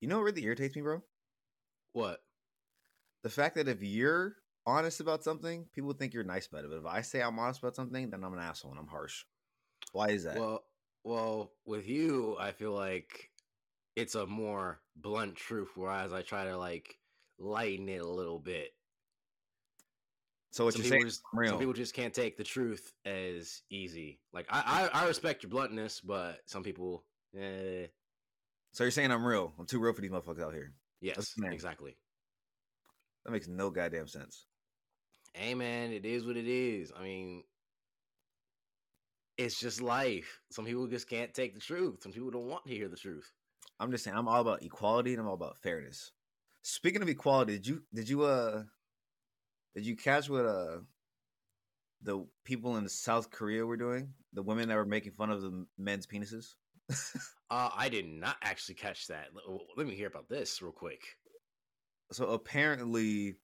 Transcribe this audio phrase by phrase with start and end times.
[0.00, 1.02] You know what really irritates me, bro?
[1.92, 2.20] What?
[3.22, 6.70] The fact that if you're honest about something, people think you're nice about it.
[6.70, 9.24] But if I say I'm honest about something, then I'm an asshole and I'm harsh.
[9.92, 10.38] Why is that?
[10.38, 10.64] Well,
[11.04, 13.30] well, with you, I feel like
[13.94, 16.98] it's a more blunt truth, whereas I try to like
[17.38, 18.72] lighten it a little bit.
[20.50, 21.04] so what some you're saying?
[21.04, 24.20] just some people just can't take the truth as easy.
[24.32, 27.04] Like I, I, I respect your bluntness, but some people,
[27.38, 27.86] eh,
[28.76, 29.54] so you're saying I'm real?
[29.58, 30.74] I'm too real for these motherfuckers out here.
[31.00, 31.96] yes, exactly.
[33.24, 34.44] That makes no goddamn sense.
[35.32, 36.92] Hey man, it is what it is.
[36.94, 37.42] I mean,
[39.38, 40.42] it's just life.
[40.50, 42.02] Some people just can't take the truth.
[42.02, 43.32] Some people don't want to hear the truth.
[43.80, 46.12] I'm just saying I'm all about equality and I'm all about fairness.
[46.60, 48.64] Speaking of equality, did you did you uh
[49.74, 50.80] did you catch what uh
[52.02, 54.12] the people in South Korea were doing?
[54.34, 56.56] The women that were making fun of the men's penises?
[57.50, 59.28] Uh, I did not actually catch that.
[59.76, 61.00] Let- me hear about this real quick.
[62.12, 63.36] so apparently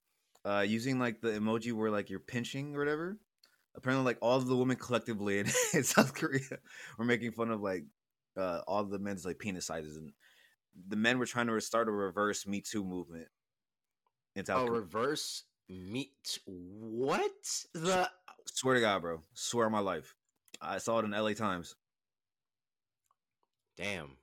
[0.44, 3.18] uh using like the emoji where like you're pinching or whatever
[3.76, 6.40] apparently like all of the women collectively in, in south korea
[6.98, 7.84] were making fun of like
[8.36, 10.12] uh all the men's like penis sizes and
[10.88, 13.28] the men were trying to start a reverse me too movement
[14.34, 16.38] in south A korea reverse meat.
[16.46, 17.30] What
[17.72, 18.10] the?
[18.46, 20.14] swear to god bro swear on my life
[20.60, 21.76] i saw it in la times
[23.76, 24.16] Damn.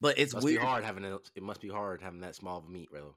[0.00, 2.58] but it's must weird be hard having a, It must be hard having that small
[2.58, 3.14] of a meat, bro.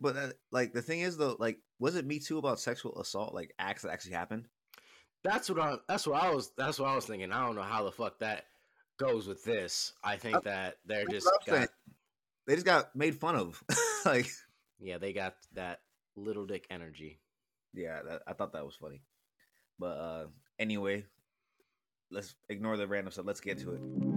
[0.00, 3.34] but uh, like the thing is though like was it me too about sexual assault
[3.34, 4.46] like acts that actually happened
[5.22, 5.76] That's what I.
[5.88, 6.50] That's what I was.
[6.56, 7.32] That's what I was thinking.
[7.32, 8.44] I don't know how the fuck that
[8.98, 9.94] goes with this.
[10.04, 11.68] I think Uh, that they're just got,
[12.46, 13.62] they just got made fun of
[14.04, 14.28] like
[14.78, 15.80] yeah, they got that
[16.16, 17.18] little dick energy.
[17.72, 19.00] yeah that, i thought that was funny
[19.80, 20.26] but uh
[20.60, 21.04] anyway
[22.12, 24.13] let's ignore the random stuff let's get to it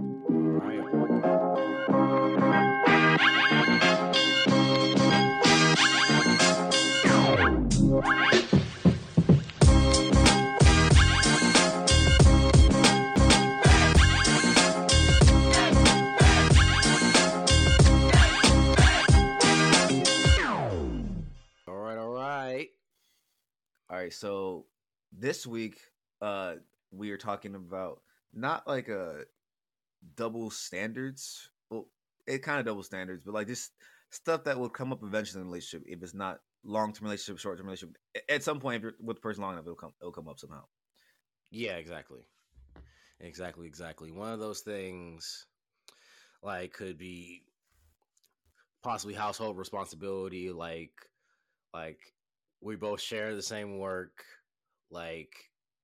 [24.07, 24.65] right so
[25.11, 25.79] this week
[26.21, 26.53] uh
[26.91, 28.01] we are talking about
[28.33, 29.23] not like a
[30.15, 31.87] double standards well
[32.25, 33.73] it kind of double standards but like just
[34.09, 37.65] stuff that will come up eventually in a relationship if it's not long-term relationship short-term
[37.65, 37.97] relationship
[38.29, 40.39] at some point if you're with the person long enough it'll come it'll come up
[40.39, 40.63] somehow
[41.51, 42.21] Yeah, exactly.
[43.19, 44.11] Exactly, exactly.
[44.11, 45.47] One of those things
[46.41, 47.41] like could be
[48.83, 50.93] possibly household responsibility like
[51.73, 52.13] like
[52.61, 54.23] we both share the same work,
[54.89, 55.33] like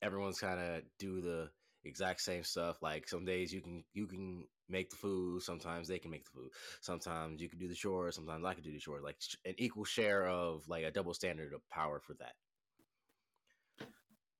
[0.01, 1.49] everyone's kind of do the
[1.85, 2.81] exact same stuff.
[2.81, 6.31] Like some days you can you can make the food, sometimes they can make the
[6.31, 6.49] food.
[6.81, 9.03] Sometimes you can do the chores, sometimes I can do the chores.
[9.03, 12.33] Like an equal share of like a double standard of power for that.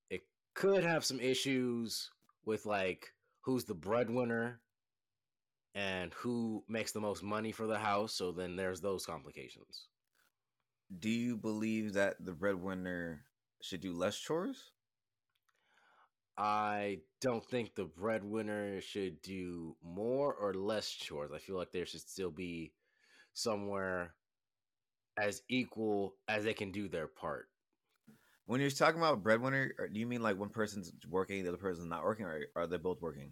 [0.10, 0.22] It
[0.54, 2.10] could have some issues
[2.46, 4.60] with like who's the breadwinner
[5.76, 8.14] and who makes the most money for the house.
[8.14, 9.88] So then there's those complications.
[11.00, 13.26] Do you believe that the breadwinner
[13.62, 14.72] should do less chores
[16.38, 21.32] I don't think the breadwinner should do more or less chores.
[21.32, 22.74] I feel like there should still be
[23.34, 24.16] somewhere
[25.16, 27.50] as equal as they can do their part.
[28.46, 31.88] when you're talking about breadwinner do you mean like one person's working the other person's
[31.88, 33.32] not working or are they both working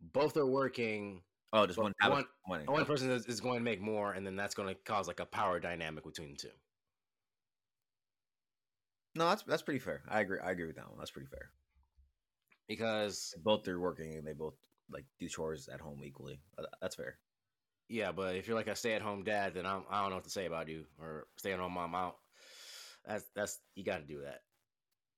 [0.00, 1.22] Both are working.
[1.52, 2.64] oh just one one- money.
[2.66, 5.20] One person is, is going to make more, and then that's going to cause like
[5.20, 6.48] a power dynamic between the two.
[9.14, 11.50] No that's that's pretty fair i agree i agree with that one that's pretty fair
[12.68, 14.54] Because both are working and they both
[14.92, 16.40] like do chores at home equally.
[16.58, 17.18] Uh, That's fair.
[17.88, 20.30] yeah, but if you're like a stay-at-home dad, then I'm, I don't know what to
[20.30, 21.94] say about you, or stay-at-home mom.
[21.94, 22.16] Out.
[23.06, 24.40] That's that's you got to do that.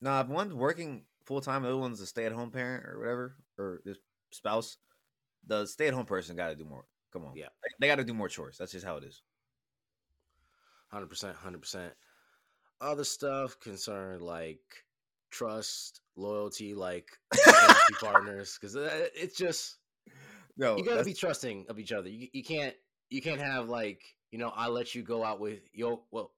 [0.01, 2.99] Now, if one's working full time, the other one's a stay at home parent or
[2.99, 3.99] whatever, or this
[4.31, 4.77] spouse,
[5.47, 6.85] the stay at home person got to do more.
[7.13, 7.49] Come on, Yeah.
[7.63, 8.57] they, they got to do more chores.
[8.59, 9.23] That's just how it is.
[10.91, 11.93] Hundred percent, hundred percent.
[12.83, 14.61] Other stuff concerned like
[15.31, 17.09] trust, loyalty, like
[18.01, 19.77] partners, because uh, it's just
[20.57, 22.09] No, you gotta that's- be trusting of each other.
[22.09, 22.75] You you can't
[23.09, 24.03] you can't have like
[24.33, 26.33] you know I let you go out with your well.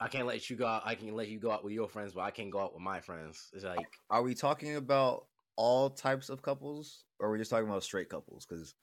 [0.00, 0.82] I can't let you go out.
[0.84, 2.82] I can let you go out with your friends, but I can't go out with
[2.82, 3.48] my friends.
[3.52, 3.78] It's like
[4.10, 5.26] Are we talking about
[5.56, 8.44] all types of couples, or are we just talking about straight couples?
[8.44, 8.74] Because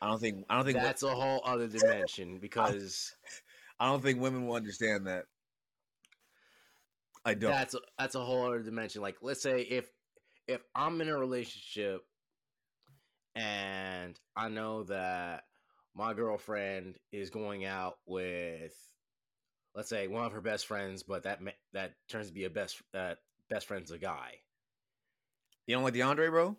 [0.00, 3.14] I don't think I don't think that's a whole other dimension because
[3.80, 5.24] I don't think women will understand that.
[7.24, 7.52] I don't.
[7.52, 9.02] that's a, that's a whole other dimension.
[9.02, 9.88] Like, let's say if
[10.48, 12.02] if I'm in a relationship
[13.34, 15.44] and I know that
[15.94, 18.74] my girlfriend is going out with,
[19.74, 21.40] let's say, one of her best friends, but that
[21.72, 23.14] that turns to be a best uh,
[23.48, 24.32] best friend's a guy.
[25.66, 26.56] You don't like DeAndre, bro?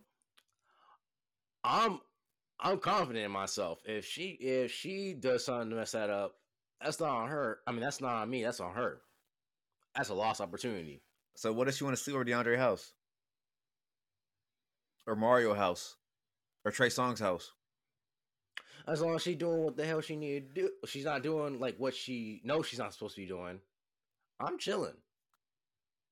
[1.64, 2.00] I'm
[2.60, 3.80] I'm confident in myself.
[3.86, 6.36] If she if she does something to mess that up,
[6.82, 7.60] that's not on her.
[7.68, 8.44] I mean, that's not on me.
[8.44, 9.02] That's on her.
[9.96, 11.02] That's a lost opportunity.
[11.36, 12.94] So what does she want to see over DeAndre house?
[15.06, 15.98] Or Mario house?
[16.66, 17.52] Or Trey Songz house?
[18.88, 21.60] As long as she's doing what the hell she need to do, she's not doing
[21.60, 23.60] like what she knows she's not supposed to be doing.
[24.40, 24.96] I'm chilling.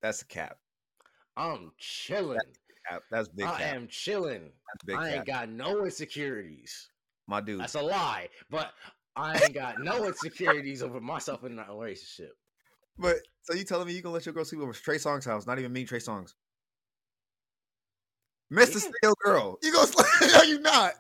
[0.02, 0.58] That's a cap.
[1.36, 2.38] I'm chilling.
[2.38, 3.04] That's cap.
[3.12, 3.46] That's big.
[3.46, 3.76] I cap.
[3.76, 4.52] am chilling.
[4.96, 5.26] I ain't cap.
[5.26, 6.90] got no insecurities.
[7.28, 7.62] My dude.
[7.62, 8.72] That's a lie, but
[9.16, 12.36] I ain't got no insecurities over myself in a relationship.
[12.98, 15.48] But so you telling me you gonna let your girl sleep over Trey Songz house?
[15.48, 16.34] Not even me, Trey Songz.
[18.52, 18.74] Mr.
[18.74, 18.92] Yeah.
[19.00, 19.58] Stale Girl.
[19.64, 20.08] You gonna sleep?
[20.34, 20.94] No, you not.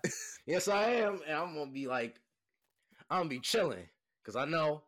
[0.45, 2.19] Yes, I am, and I'm gonna be like,
[3.09, 3.85] I'm gonna be chilling
[4.23, 4.83] because I know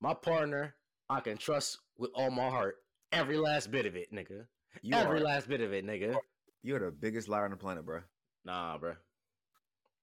[0.00, 0.74] my partner
[1.08, 2.76] I can trust with all my heart,
[3.10, 4.46] every last bit of it, nigga.
[4.82, 6.16] You every are, last bit of it, nigga.
[6.62, 8.00] you're the biggest liar on the planet, bro.
[8.44, 8.94] Nah, bro.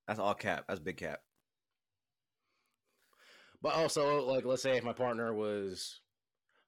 [0.07, 0.65] That's all cap.
[0.68, 1.21] That's big cap.
[3.62, 6.01] But also, like, let's say if my partner was,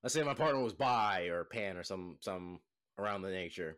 [0.04, 2.60] let's say my partner was bi or pan or some some
[2.98, 3.78] around the nature.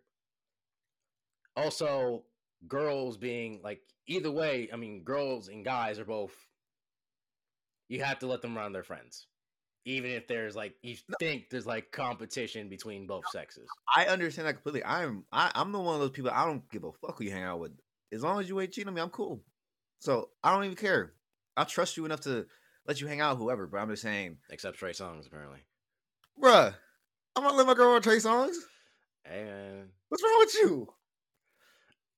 [1.55, 2.23] Also,
[2.67, 4.69] girls being like either way.
[4.71, 6.33] I mean, girls and guys are both.
[7.89, 9.27] You have to let them around their friends,
[9.85, 13.67] even if there's like you think there's like competition between both sexes.
[13.95, 14.85] I understand that completely.
[14.85, 16.31] I'm I, I'm the one of those people.
[16.31, 17.73] I don't give a fuck who you hang out with.
[18.13, 19.41] As long as you ain't cheating on me, I'm cool.
[19.99, 21.13] So I don't even care.
[21.55, 22.45] I trust you enough to
[22.87, 23.67] let you hang out with whoever.
[23.67, 25.59] But I'm just saying, Except Trey Songz, apparently.
[26.41, 26.73] Bruh,
[27.35, 28.55] I'm gonna let my girl on Trey Songz.
[29.25, 30.87] And What's wrong with you?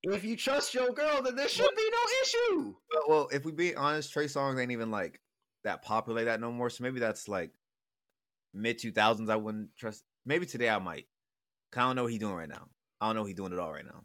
[0.04, 2.74] if you trust your girl, then there should be no issue.
[2.94, 5.20] Well, well, if we be honest, Trey Songz ain't even like
[5.64, 6.70] that popular that no more.
[6.70, 7.52] So maybe that's like
[8.54, 9.30] mid two thousands.
[9.30, 10.04] I wouldn't trust.
[10.26, 11.06] Maybe today I might.
[11.76, 12.68] I don't know what he's doing right now.
[13.02, 14.04] I don't know what he's doing at all right now.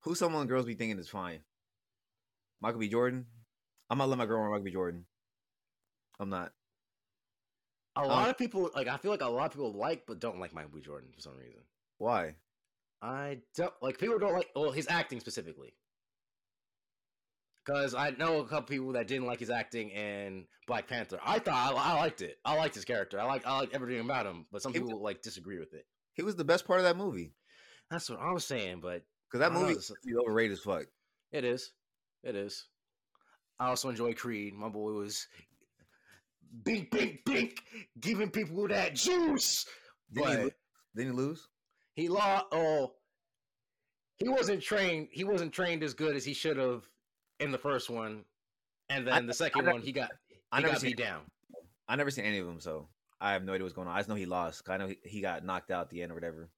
[0.00, 1.40] Who's someone girls be thinking is fine?
[2.60, 2.88] Michael B.
[2.88, 3.26] Jordan.
[3.90, 4.70] I'm not let my girl on Michael B.
[4.70, 5.04] Jordan.
[6.18, 6.52] I'm not.
[7.96, 8.88] A um, lot of people like.
[8.88, 10.80] I feel like a lot of people like but don't like Michael B.
[10.80, 11.60] Jordan for some reason.
[11.98, 12.34] Why?
[13.02, 15.74] I don't like people don't like well his acting specifically.
[17.64, 21.18] Because I know a couple people that didn't like his acting in Black Panther.
[21.24, 22.38] I thought I, I liked it.
[22.44, 23.20] I liked his character.
[23.20, 24.46] I like I like everything about him.
[24.52, 25.86] But some was- people like disagree with it.
[26.14, 27.34] He was the best part of that movie.
[27.90, 28.80] That's what I was saying.
[28.80, 30.86] But Because that I don't know, movie is overrated as fuck.
[31.32, 31.72] it is,
[32.22, 32.66] it is.
[33.58, 34.54] I also enjoy Creed.
[34.54, 35.26] My boy was
[36.64, 37.62] bink bink bink,
[38.00, 39.66] giving people that juice.
[40.12, 40.50] He, But- lo-
[40.94, 41.48] didn't he lose?
[41.94, 42.46] he lost.
[42.52, 42.94] Oh,
[44.18, 45.08] he wasn't trained.
[45.12, 46.88] He wasn't trained as good as he should have
[47.40, 48.24] in the first one,
[48.88, 50.10] and then the second never- one he got
[50.52, 50.90] I never got seen.
[50.90, 51.22] beat down.
[51.88, 52.88] I never seen any of them, so
[53.20, 53.94] I have no idea what's going on.
[53.94, 54.68] I just know he lost.
[54.68, 56.48] I know he, he got knocked out at the end or whatever.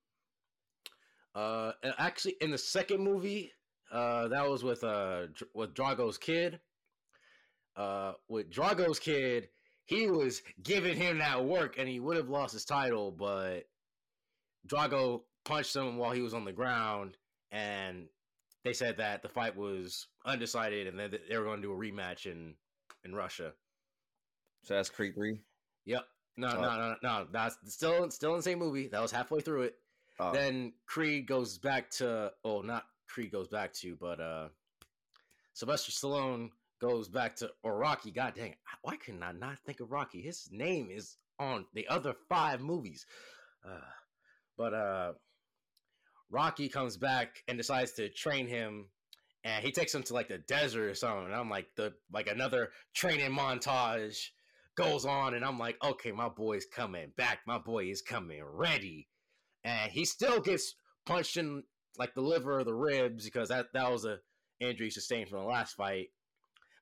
[1.34, 3.52] Uh, and actually, in the second movie,
[3.92, 6.60] uh, that was with uh with Drago's kid.
[7.76, 9.48] Uh, with Drago's kid,
[9.88, 13.62] he was giving him that work, and he would have lost his title, but
[14.66, 17.16] Drago punched him while he was on the ground,
[17.50, 18.06] and
[18.64, 21.76] they said that the fight was undecided, and then they were going to do a
[21.76, 22.54] rematch in
[23.02, 23.54] in Russia.
[24.64, 25.40] So that's Creed three.
[25.86, 26.06] Yep.
[26.36, 26.60] No, Oh.
[26.60, 27.26] no, no, no.
[27.32, 28.88] That's still still in the same movie.
[28.88, 29.76] That was halfway through it.
[30.20, 34.48] Oh, Then Creed goes back to oh, not Creed goes back to, but uh
[35.54, 38.10] Sylvester Stallone goes back to Rocky.
[38.10, 38.58] God dang, it.
[38.82, 40.22] why can I not think of Rocky?
[40.22, 43.06] His name is on the other five movies.
[43.64, 43.80] Uh,
[44.56, 45.12] but uh
[46.30, 48.86] Rocky comes back and decides to train him
[49.44, 51.26] and he takes him to like the desert or something.
[51.26, 54.28] And I'm like the like another training montage
[54.76, 57.40] goes on and I'm like, okay, my boy's coming back.
[57.46, 59.08] My boy is coming ready.
[59.64, 60.74] And he still gets
[61.06, 61.62] punched in
[61.98, 64.18] like the liver or the ribs because that, that was a
[64.60, 66.08] injury sustained from the last fight.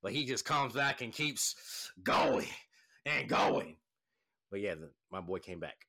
[0.03, 2.47] But he just comes back and keeps going
[3.05, 3.77] and going.
[4.51, 5.87] But yeah, the, my boy came back.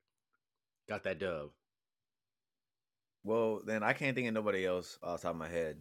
[0.90, 1.50] Got that dub.
[3.24, 5.78] well, then I can't think of nobody else off the top of my head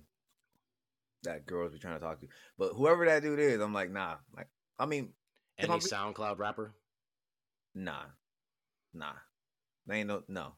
[1.23, 2.29] that girls be trying to talk to.
[2.59, 4.17] But whoever that dude is, I'm like, nah.
[4.37, 5.11] Like, I mean,
[5.59, 6.75] Any be- SoundCloud rapper?
[7.75, 8.03] nah,
[8.95, 9.13] nah.
[9.87, 10.53] They ain't no no.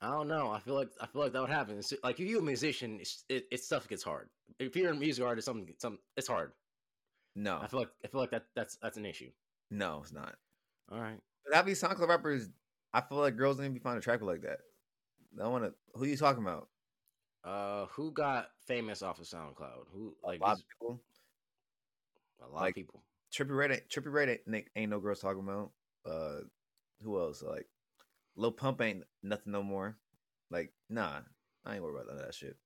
[0.00, 0.50] I don't know.
[0.50, 1.78] I feel like I feel like that would happen.
[1.78, 4.28] It's, like if you're a musician, it's, it, it stuff gets hard.
[4.58, 6.52] If you're a music artist, something, some it's hard.
[7.38, 9.30] No, I feel like I feel like that that's that's an issue.
[9.70, 10.34] no, it's not.
[10.90, 11.20] All right.
[11.52, 12.48] That be SoundCloud rappers.
[12.94, 14.58] I feel like girls didn't be finding track like that.
[15.42, 15.74] I want to.
[15.94, 16.68] Who you talking about?
[17.44, 19.84] Uh, who got famous off of SoundCloud?
[19.92, 21.00] Who like a lot of people.
[22.40, 23.02] A lot Like- of people.
[23.32, 25.72] Trippie Redd, Trippie Redd ain't, ain't no girls talking about.
[26.06, 26.40] Uh,
[27.02, 27.42] who else?
[27.42, 27.66] Like,
[28.36, 29.98] Lil Pump ain't nothing no more.
[30.50, 31.20] Like, nah,
[31.66, 32.56] I ain't worried about none of that shit.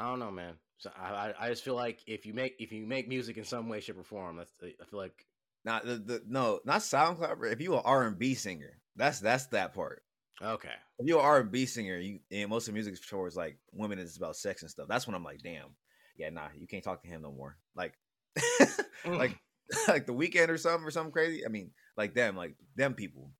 [0.00, 0.54] I don't know, man.
[0.78, 3.68] So I, I just feel like if you make if you make music in some
[3.68, 5.26] way, shape, or form, that's I feel like
[5.62, 7.52] Not the, the no, not SoundCloud.
[7.52, 10.02] If you an R and B singer, that's that's that part.
[10.42, 10.72] okay.
[10.98, 13.36] If you're an R and B singer, you and most of the music is towards
[13.36, 14.88] like women is about sex and stuff.
[14.88, 15.76] That's when I'm like, damn,
[16.16, 17.58] yeah, nah, you can't talk to him no more.
[17.76, 17.92] Like,
[18.38, 19.18] mm.
[19.18, 19.36] like,
[19.86, 21.44] like The Weeknd or something or something crazy.
[21.44, 23.30] I mean, like them, like them people.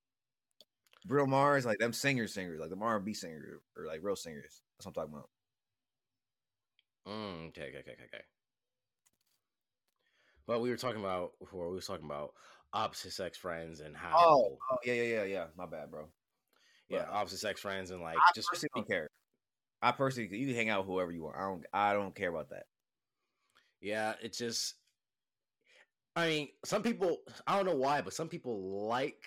[1.07, 4.15] Bruno Mars, like them singers, singers, like them R and B singers or like real
[4.15, 4.61] singers.
[4.77, 5.31] That's what I'm talking about.
[7.09, 8.25] Mm, okay, okay, okay, okay.
[10.47, 11.69] But we were talking about before.
[11.69, 12.33] We were talking about
[12.73, 14.13] opposite sex friends and how.
[14.17, 15.45] Oh, oh yeah, yeah, yeah, yeah.
[15.57, 16.09] My bad, bro.
[16.89, 19.09] yeah, but- opposite sex friends and like I just personally don't care.
[19.83, 21.37] I personally, you can hang out with whoever you want.
[21.37, 22.65] I don't, I don't care about that.
[23.81, 24.75] Yeah, it's just.
[26.17, 27.19] I mean, some people.
[27.47, 29.23] I don't know why, but some people like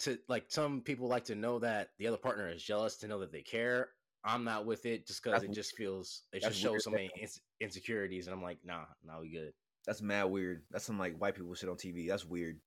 [0.00, 0.46] to like.
[0.48, 3.42] Some people like to know that the other partner is jealous to know that they
[3.42, 3.90] care.
[4.24, 7.40] I'm not with it just because it just feels it just shows so many ins-
[7.60, 9.52] insecurities, and I'm like, nah, nah, we good.
[9.86, 10.62] That's mad weird.
[10.70, 12.08] That's some like white people shit on TV.
[12.08, 12.58] That's weird.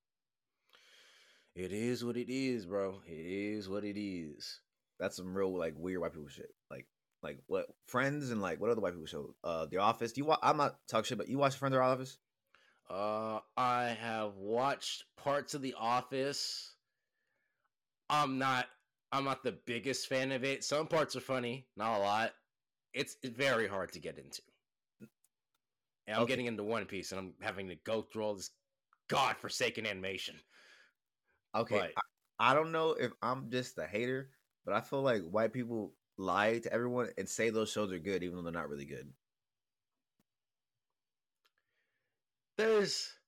[1.55, 3.00] It is what it is, bro.
[3.07, 4.59] It is what it is.
[5.00, 6.50] That's some real like weird white people shit.
[6.69, 6.88] Like,
[7.24, 9.33] like what Friends and like what other white people show?
[9.43, 10.12] Uh, The Office.
[10.12, 10.25] Do you?
[10.25, 12.17] Wa- I'm not talking shit, but you watch Friends or Office?
[12.89, 16.74] Uh, I have watched parts of The Office.
[18.09, 18.65] I'm not.
[19.12, 20.63] I'm not the biggest fan of it.
[20.63, 22.33] Some parts are funny, not a lot.
[22.93, 24.41] It's very hard to get into.
[26.07, 26.31] And I'm Okay.
[26.33, 28.51] getting into One Piece, and I'm having to go through all this
[29.07, 30.43] godforsaken animation.
[31.53, 35.24] Okay, But- I, I don't know if I'm just a hater, but I feel like
[35.24, 38.69] white people lie to everyone and say those shows are good, even though they're not
[38.69, 39.13] really good.
[42.57, 43.19] There's,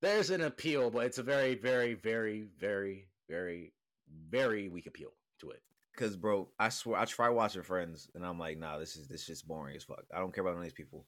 [0.00, 3.75] there's an appeal, but it's a very, very, very, very, very,
[4.08, 5.10] very weak appeal
[5.40, 5.62] to it.
[5.96, 9.26] Cause bro, I swear I try watching Friends and I'm like, nah, this is this
[9.26, 10.04] just boring as fuck.
[10.12, 11.06] I don't care about none of these people.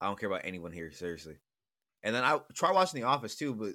[0.00, 1.38] I don't care about anyone here, seriously.
[2.02, 3.74] And then I try watching The Office too, but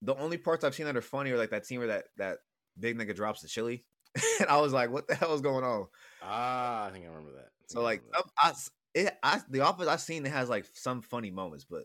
[0.00, 2.38] the only parts I've seen that are funny are like that scene where that that
[2.78, 3.86] big nigga drops the chili,
[4.40, 5.86] and I was like, what the hell is going on?
[6.20, 7.50] Ah, I think I remember that.
[7.74, 8.24] I So like, remember that.
[8.42, 11.84] I, s- it, I The Office I've seen it has like some funny moments, but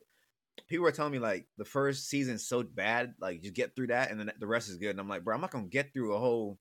[0.67, 4.11] people were telling me like the first season's so bad, like just get through that,
[4.11, 4.91] and then the rest is good.
[4.91, 6.59] And I'm like, bro, I'm not gonna get through a whole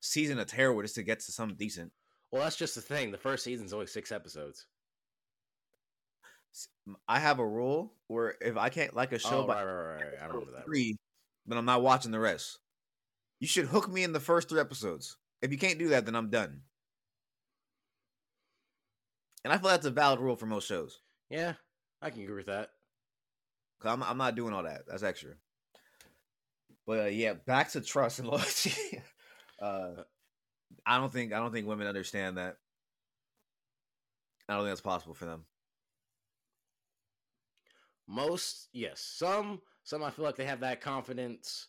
[0.00, 1.92] season of terror just to get to something decent.
[2.32, 3.10] well, that's just the thing.
[3.10, 4.66] The first season's only six episodes.
[7.06, 9.94] I have a rule where if I can't like a show Oh, by right, right,
[10.04, 10.14] right.
[10.20, 10.64] I remember that.
[10.64, 10.96] three,
[11.46, 12.58] then I'm not watching the rest.
[13.38, 15.16] You should hook me in the first three episodes.
[15.42, 16.62] If you can't do that, then I'm done.
[19.44, 21.00] And I feel that's a valid rule for most shows.
[21.30, 21.54] Yeah,
[22.02, 22.70] I can agree with that.
[23.84, 24.82] I'm I'm not doing all that.
[24.88, 25.32] That's extra.
[26.86, 29.00] But uh, yeah, back to trust and loyalty.
[29.60, 30.02] uh,
[30.86, 32.56] I don't think I don't think women understand that.
[34.48, 35.44] I don't think that's possible for them.
[38.08, 39.00] Most, yes.
[39.00, 41.68] Some, some I feel like they have that confidence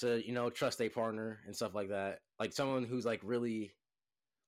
[0.00, 2.18] to, you know, trust a partner and stuff like that.
[2.40, 3.72] Like someone who's like really,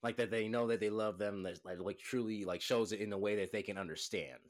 [0.03, 1.45] like that they know that they love them.
[1.45, 4.41] That like truly like shows it in a way that they can understand.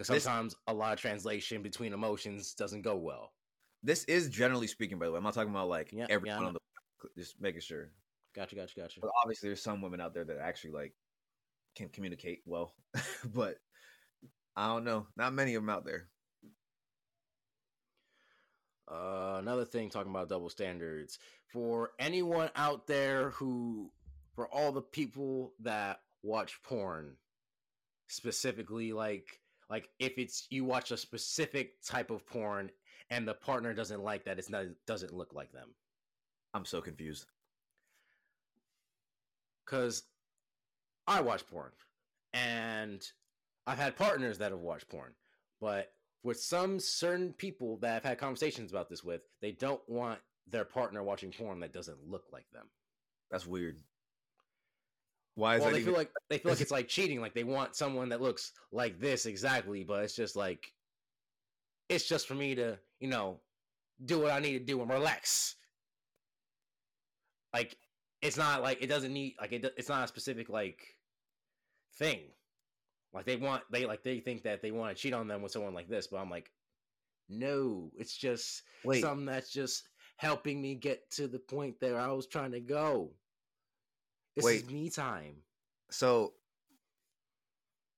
[0.00, 3.34] Because This- sometimes a lot of translation between emotions doesn't go well.
[3.82, 5.18] This is generally speaking, by the way.
[5.18, 7.92] I'm not talking about like Yeah, everyone yeah, on the just making sure.
[8.34, 9.00] Gotcha, gotcha, gotcha.
[9.00, 10.94] But obviously, there's some women out there that actually like
[11.76, 12.74] can communicate well,
[13.34, 13.58] but
[14.56, 15.06] I don't know.
[15.16, 16.08] Not many of them out there.
[18.90, 21.18] Uh, another thing talking about double standards
[21.52, 23.92] for anyone out there who,
[24.34, 27.16] for all the people that watch porn,
[28.08, 29.26] specifically like
[29.70, 32.70] like if it's you watch a specific type of porn
[33.08, 35.68] and the partner doesn't like that, it's not doesn't look like them.
[36.52, 37.26] I'm so confused.
[39.66, 40.02] Cause
[41.06, 41.70] I watch porn
[42.32, 43.06] and
[43.66, 45.12] I've had partners that have watched porn,
[45.60, 45.92] but
[46.24, 50.64] with some certain people that I've had conversations about this with, they don't want their
[50.64, 52.66] partner watching porn that doesn't look like them.
[53.30, 53.78] That's weird.
[55.34, 55.92] Why is well, that they even?
[55.92, 57.20] feel like they feel like it's like cheating.
[57.20, 60.72] Like they want someone that looks like this exactly, but it's just like
[61.88, 63.40] it's just for me to, you know,
[64.04, 65.56] do what I need to do and relax.
[67.52, 67.76] Like
[68.22, 69.72] it's not like it doesn't need like it.
[69.76, 70.96] It's not a specific like
[71.96, 72.20] thing.
[73.12, 75.52] Like they want they like they think that they want to cheat on them with
[75.52, 76.50] someone like this, but I'm like,
[77.28, 82.12] no, it's just Wait, something that's just helping me get to the point that I
[82.12, 83.10] was trying to go.
[84.36, 84.62] This Wait.
[84.62, 85.36] is me time.
[85.90, 86.32] so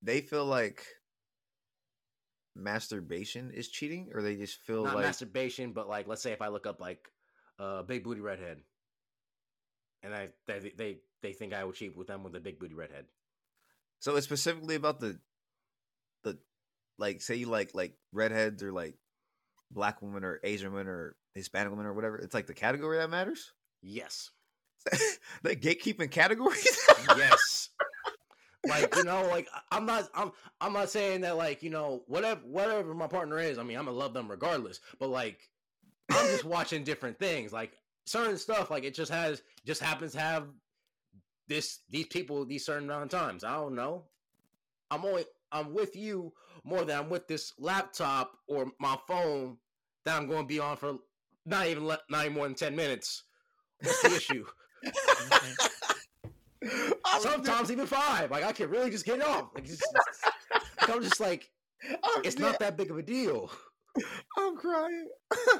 [0.03, 0.85] they feel like
[2.57, 6.43] masturbation is cheating, or they just feel Not like masturbation, but like let's say if
[6.43, 7.09] I look up like
[7.59, 8.59] uh big booty redhead,
[10.03, 12.75] and I they they they think I would cheat with them with a big booty
[12.75, 13.07] redhead.
[14.01, 14.17] so.
[14.17, 15.19] It's specifically about the
[16.25, 16.39] the
[16.99, 18.97] like say you like like redheads or like
[19.71, 22.19] black women or Asian women or Hispanic women or whatever.
[22.19, 23.53] It's like the category that matters.
[23.83, 24.31] Yes,
[25.43, 26.79] the gatekeeping categories.
[27.17, 27.71] yes.
[28.69, 32.41] like you know, like I'm not, I'm, I'm not saying that like you know whatever,
[32.45, 33.59] whatever my partner is.
[33.59, 34.81] I mean, I'm gonna love them regardless.
[34.99, 35.49] But like,
[36.11, 37.53] I'm just watching different things.
[37.53, 37.73] Like
[38.05, 40.47] certain stuff, like it just has, just happens to have
[41.49, 43.45] this, these people, these certain amount of times.
[43.45, 44.05] I don't know.
[44.91, 46.33] I'm only, I'm with you
[46.65, 49.57] more than I'm with this laptop or my phone
[50.05, 50.97] that I'm going to be on for
[51.47, 53.25] not even, le- not even more than ten minutes.
[53.83, 54.45] What's the issue?
[57.21, 58.31] Sometimes even five.
[58.31, 59.51] Like I can really just get it off.
[59.55, 61.51] Like it's, it's- I'm just like
[61.89, 62.43] I'm oh, it's dead.
[62.43, 63.51] not that big of a deal.
[64.39, 65.09] I'm crying.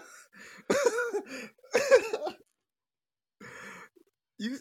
[4.39, 4.59] you,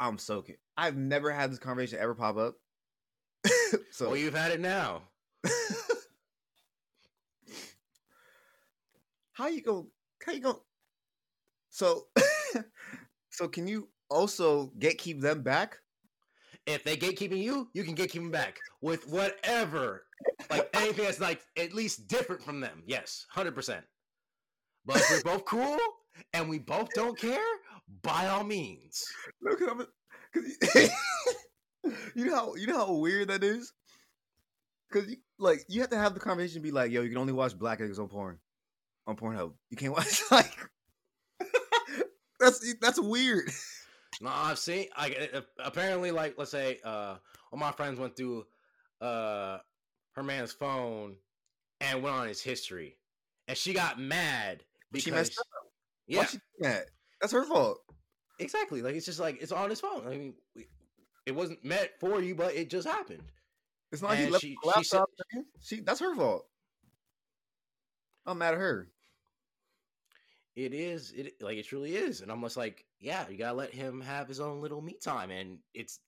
[0.00, 0.56] I'm soaking.
[0.76, 2.56] I've never had this conversation ever pop up.
[3.90, 5.02] so Well, you've had it now.
[9.32, 9.88] how you go?
[10.24, 10.62] How you go?
[11.72, 12.06] So,
[13.30, 15.78] so can you also gatekeep them back?
[16.66, 20.04] If they gatekeeping you, you can gatekeep them back with whatever,
[20.48, 22.84] like anything that's like at least different from them.
[22.86, 23.84] Yes, hundred percent.
[24.84, 25.78] But if we're both cool
[26.34, 27.42] and we both don't care,
[28.02, 29.02] by all means.
[29.44, 29.86] I'm,
[30.34, 30.58] cause
[31.84, 33.72] you, you know how you know how weird that is.
[34.92, 37.18] Cause you, like you have to have the conversation, and be like, "Yo, you can
[37.18, 38.38] only watch black niggas on porn,
[39.06, 39.54] on Pornhub.
[39.70, 40.54] You can't watch like."
[42.42, 43.50] That's that's weird.
[44.20, 44.86] No, I've seen.
[44.96, 47.16] I uh, apparently like let's say uh,
[47.50, 48.44] one of my friends went through
[49.00, 49.58] uh
[50.12, 51.16] her man's phone
[51.80, 52.98] and went on his history,
[53.48, 55.46] and she got mad because She messed up.
[56.06, 56.84] yeah, Why she that?
[57.20, 57.78] That's her fault.
[58.38, 58.82] exactly.
[58.82, 60.06] Like it's just like it's on his phone.
[60.06, 60.34] I mean,
[61.26, 63.22] it wasn't meant for you, but it just happened.
[63.90, 65.00] It's not like he left she- the she said-
[65.62, 66.46] She that's her fault.
[68.26, 68.88] I'm mad at her.
[70.54, 73.72] It is it like it truly is, and I'm just like, yeah, you gotta let
[73.72, 75.98] him have his own little me time, and it's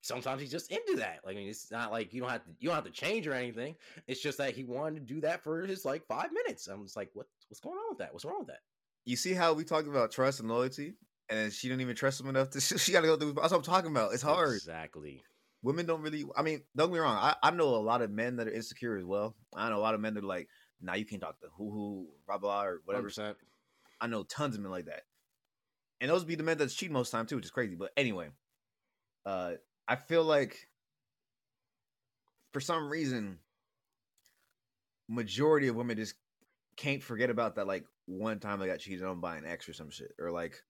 [0.00, 1.20] sometimes he's just into that.
[1.24, 3.26] Like, I mean, it's not like you don't have to you don't have to change
[3.26, 3.76] or anything.
[4.06, 6.66] It's just that he wanted to do that for his like five minutes.
[6.66, 8.12] I'm just like, what what's going on with that?
[8.12, 8.60] What's wrong with that?
[9.04, 10.94] You see how we talked about trust and loyalty,
[11.30, 12.60] and she didn't even trust him enough to.
[12.78, 13.34] She got to go through.
[13.34, 14.12] That's what I'm talking about.
[14.12, 14.54] It's hard.
[14.54, 15.22] Exactly.
[15.62, 18.10] women don't really i mean don't get me wrong I, I know a lot of
[18.12, 20.48] men that are insecure as well i know a lot of men that are like
[20.80, 23.36] nah you can't talk to who who blah blah or whatever Whatever.
[24.00, 25.02] I know tons of men like that.
[26.00, 27.74] And those be the men that cheat most time too which is crazy.
[27.74, 28.28] But anyway
[29.26, 29.52] uh
[29.86, 30.68] i feel like
[32.52, 33.38] for some reason
[35.08, 36.14] majority of women just
[36.76, 39.72] can't forget about that like one time they got cheated on by an ex or
[39.72, 40.62] some shit or like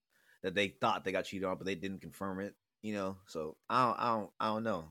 [0.43, 3.17] that they thought they got cheated on but they didn't confirm it you know?
[3.27, 4.89] So i don't i don't i don't know.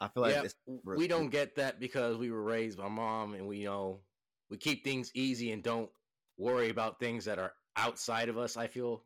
[0.00, 3.34] I feel like yeah, it's we don't get that because we were raised by mom,
[3.34, 4.00] and we know
[4.50, 5.90] we keep things easy and don't
[6.36, 8.56] worry about things that are outside of us.
[8.56, 9.02] I feel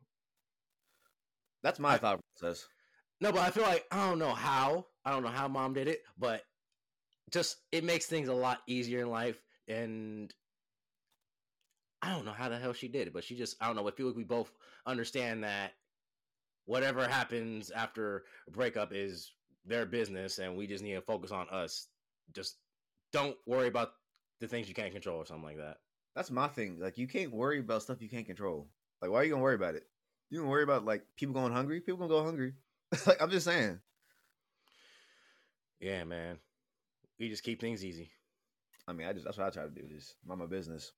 [1.62, 2.66] that's my I- thought process
[3.20, 4.86] No, but I feel like I don't know how.
[5.04, 6.42] I don't know how mom did it, but
[7.30, 9.40] just it makes things a lot easier in life.
[9.68, 10.32] And
[12.02, 13.86] I don't know how the hell she did it, but she just I don't know.
[13.86, 14.50] I feel like we both
[14.86, 15.72] understand that
[16.64, 19.32] whatever happens after a breakup is
[19.66, 21.88] their business, and we just need to focus on us.
[22.34, 22.56] Just
[23.12, 23.90] don't worry about
[24.40, 25.76] the things you can't control or something like that.
[26.20, 28.68] That's my thing like you can't worry about stuff you can't control
[29.00, 29.84] like why are you gonna worry about it
[30.28, 32.52] you can worry about like people going hungry people gonna go hungry
[33.06, 33.80] like i'm just saying
[35.80, 36.38] Yeah, man.
[37.18, 38.10] We just keep things easy.
[38.86, 39.88] I mean, I just that's what I try to do.
[39.88, 40.92] Just mind my business.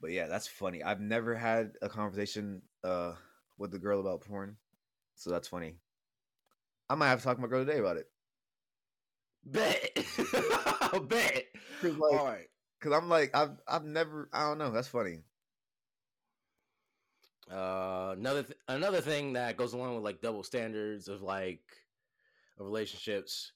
[0.00, 0.82] But yeah, that's funny.
[0.82, 3.14] I've never had a conversation uh
[3.58, 4.56] with the girl about porn,
[5.14, 5.76] so that's funny.
[6.90, 8.08] I might have to talk to my girl today about it.
[9.46, 9.94] Bet.
[11.08, 11.44] Bet.
[11.82, 12.48] like, All right.
[12.84, 14.28] Cause I'm like, I've I've never.
[14.30, 14.70] I don't know.
[14.70, 15.20] That's funny.
[17.50, 21.62] Uh, another th- another thing that goes along with like double standards of like
[22.58, 23.52] of relationships,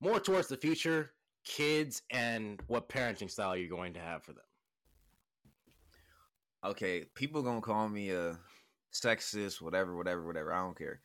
[0.00, 1.10] more towards the future,
[1.44, 4.44] kids and what parenting style you're going to have for them.
[6.64, 8.38] Okay, people gonna call me a
[8.92, 10.52] sexist, whatever, whatever, whatever.
[10.52, 11.00] I don't care.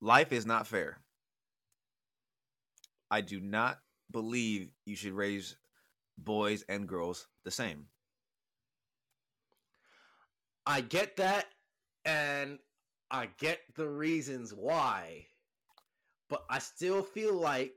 [0.00, 0.98] Life is not fair.
[3.08, 3.78] I do not
[4.10, 5.54] believe you should raise
[6.18, 7.86] boys and girls the same.
[10.66, 11.46] I get that,
[12.04, 12.58] and
[13.10, 15.26] I get the reasons why.
[16.32, 17.74] but I still feel like,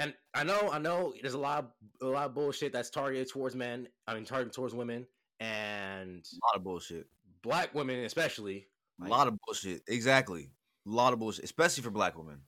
[0.00, 3.28] and I know, I know, there's a lot, of, a lot of bullshit that's targeted
[3.30, 3.86] towards men.
[4.08, 5.06] I mean, targeted towards women,
[5.38, 7.06] and a lot of bullshit.
[7.42, 8.66] Black women, especially.
[9.04, 9.82] A lot of bullshit.
[9.86, 10.50] Exactly.
[10.88, 12.40] A lot of bullshit, especially for black women.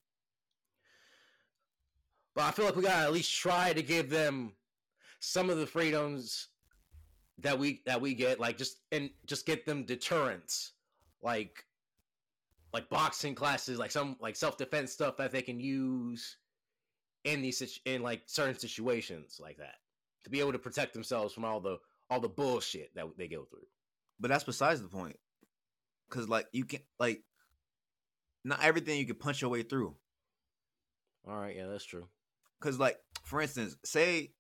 [2.35, 4.53] But I feel like we gotta at least try to give them
[5.21, 6.49] some of the freedoms
[7.39, 10.73] that we that we get, like just and just get them deterrence,
[11.23, 11.65] like
[12.73, 16.39] like boxing classes, like some like self defense stuff that they can use
[17.25, 19.77] in these in like certain situations like that
[20.25, 21.79] to be able to protect themselves from all the
[22.11, 23.67] all the bullshit that they go through.
[24.21, 25.17] But that's besides the point,
[26.09, 27.23] because like you can like
[28.45, 29.95] not everything you can punch your way through.
[31.29, 32.09] All right, yeah, that's true.
[32.63, 34.31] Because like for instance, say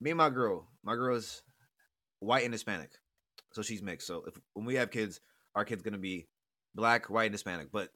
[0.00, 1.42] me and my girl, my girl is
[2.18, 2.90] white and Hispanic,
[3.52, 4.06] so she's mixed.
[4.06, 5.20] So if when we have kids,
[5.54, 6.26] our kid's gonna be
[6.74, 7.70] black, white, and Hispanic.
[7.70, 7.90] But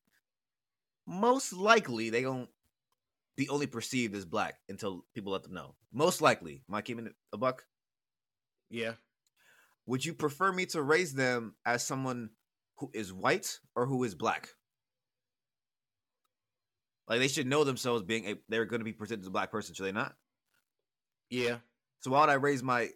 [1.07, 2.49] most likely they don't
[3.37, 5.75] be only perceived as black until people let them know.
[5.93, 7.65] Most likely, am I keeping it a buck?
[8.69, 8.93] Yeah.
[9.87, 12.31] Would you prefer me to raise them as someone
[12.77, 14.51] who is white or who is black?
[17.11, 19.51] Like they should know themselves being a they're going to be presented as a black
[19.51, 20.15] person, should they not?
[21.29, 21.57] Yeah.
[21.99, 22.89] So why would I raise my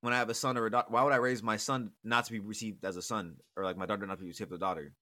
[0.00, 0.88] when I have a son or a daughter?
[0.90, 3.76] Why would I raise my son not to be received as a son, or like
[3.76, 4.92] my daughter not to be received as a daughter?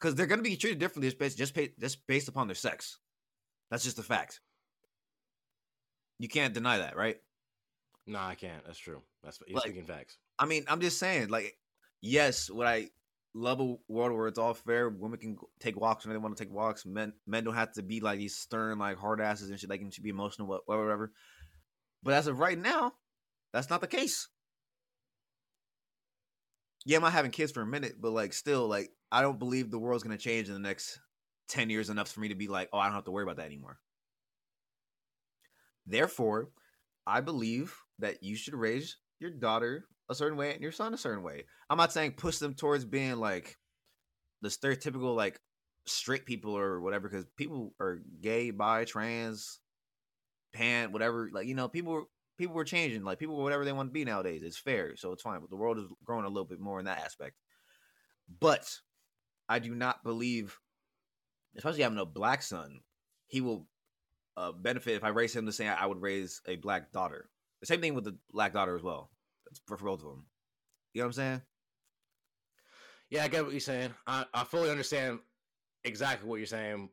[0.00, 2.56] Because they're going to be treated differently just based just, pay, just based upon their
[2.56, 2.98] sex.
[3.70, 4.40] That's just a fact.
[6.18, 7.18] You can't deny that, right?
[8.08, 8.64] No, I can't.
[8.66, 9.02] That's true.
[9.22, 10.16] That's like, speaking facts.
[10.36, 11.56] I mean, I'm just saying, like,
[12.00, 12.88] yes, would I
[13.34, 14.88] love a world where it's all fair?
[14.88, 16.84] Women can take walks when they want to take walks.
[16.86, 19.68] Men men don't have to be like these stern, like hard asses and shit.
[19.68, 21.12] They can be emotional, whatever, whatever.
[22.02, 22.92] But as of right now,
[23.52, 24.28] that's not the case.
[26.84, 29.70] Yeah, I'm not having kids for a minute, but like, still, like, I don't believe
[29.70, 31.00] the world's gonna change in the next
[31.48, 33.36] ten years enough for me to be like, oh, I don't have to worry about
[33.36, 33.78] that anymore.
[35.86, 36.50] Therefore,
[37.06, 40.98] I believe that you should raise your daughter a certain way and your son a
[40.98, 41.44] certain way.
[41.68, 43.56] I'm not saying push them towards being like
[44.40, 45.40] the stereotypical like
[45.86, 49.60] straight people or whatever, because people are gay, bi, trans,
[50.52, 51.30] pan, whatever.
[51.32, 52.06] Like you know, people
[52.38, 53.04] people were changing.
[53.04, 54.42] Like people whatever they want to be nowadays.
[54.42, 55.40] It's fair, so it's fine.
[55.40, 57.36] But the world is growing a little bit more in that aspect.
[58.40, 58.70] But
[59.48, 60.56] I do not believe,
[61.56, 62.80] especially having a black son,
[63.26, 63.66] he will
[64.36, 67.28] uh, benefit if I raise him the same I would raise a black daughter.
[67.60, 69.10] The same thing with the black daughter as well.
[69.66, 70.26] For, for both of them.
[70.92, 71.42] You know what I'm saying?
[73.10, 73.94] Yeah, I get what you're saying.
[74.06, 75.20] I, I fully understand
[75.84, 76.90] exactly what you're saying.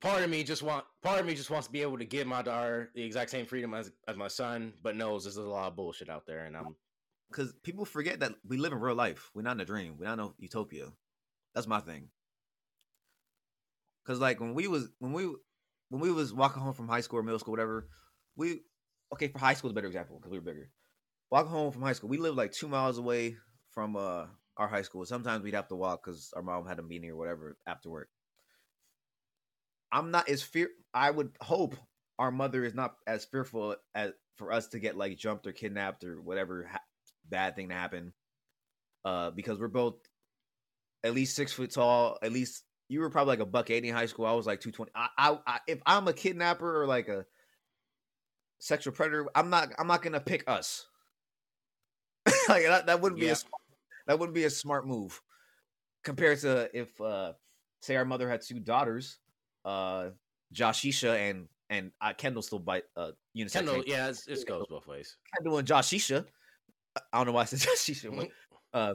[0.00, 2.26] Part of me just want part of me just wants to be able to give
[2.26, 5.68] my daughter the exact same freedom as, as my son, but knows there's a lot
[5.68, 6.74] of bullshit out there, and I'm
[7.30, 9.30] because people forget that we live in real life.
[9.34, 9.96] We're not in a dream.
[9.98, 10.86] We're not in utopia.
[11.54, 12.08] That's my thing.
[14.06, 15.26] Cause like when we was when we
[15.90, 17.88] when we was walking home from high school or middle school, whatever,
[18.34, 18.62] we
[19.12, 20.70] okay for high school is a better example because we were bigger.
[21.32, 23.38] Walking home from high school, we lived like two miles away
[23.70, 24.26] from uh
[24.58, 25.06] our high school.
[25.06, 28.10] Sometimes we'd have to walk because our mom had a meeting or whatever after work.
[29.90, 30.68] I'm not as fear.
[30.92, 31.74] I would hope
[32.18, 36.04] our mother is not as fearful as for us to get like jumped or kidnapped
[36.04, 36.80] or whatever ha-
[37.30, 38.12] bad thing to happen.
[39.02, 39.94] Uh, because we're both
[41.02, 42.18] at least six foot tall.
[42.22, 44.26] At least you were probably like a buck eighty in high school.
[44.26, 44.92] I was like two twenty.
[44.94, 47.24] I, I, I, if I'm a kidnapper or like a
[48.58, 49.72] sexual predator, I'm not.
[49.78, 50.88] I'm not gonna pick us.
[52.48, 53.32] like that, that wouldn't be yeah.
[53.32, 53.36] a
[54.06, 55.20] that wouldn't be a smart move
[56.02, 57.32] compared to if uh
[57.80, 59.18] say our mother had two daughters,
[59.64, 60.10] uh
[60.54, 63.52] Joshisha and and uh, Kendall still bite uh unisex.
[63.52, 65.16] Kendall, yeah, it goes both ways.
[65.34, 66.26] Kendall and Joshisha.
[67.12, 68.14] I don't know why I said Joshisha.
[68.14, 68.94] But, uh,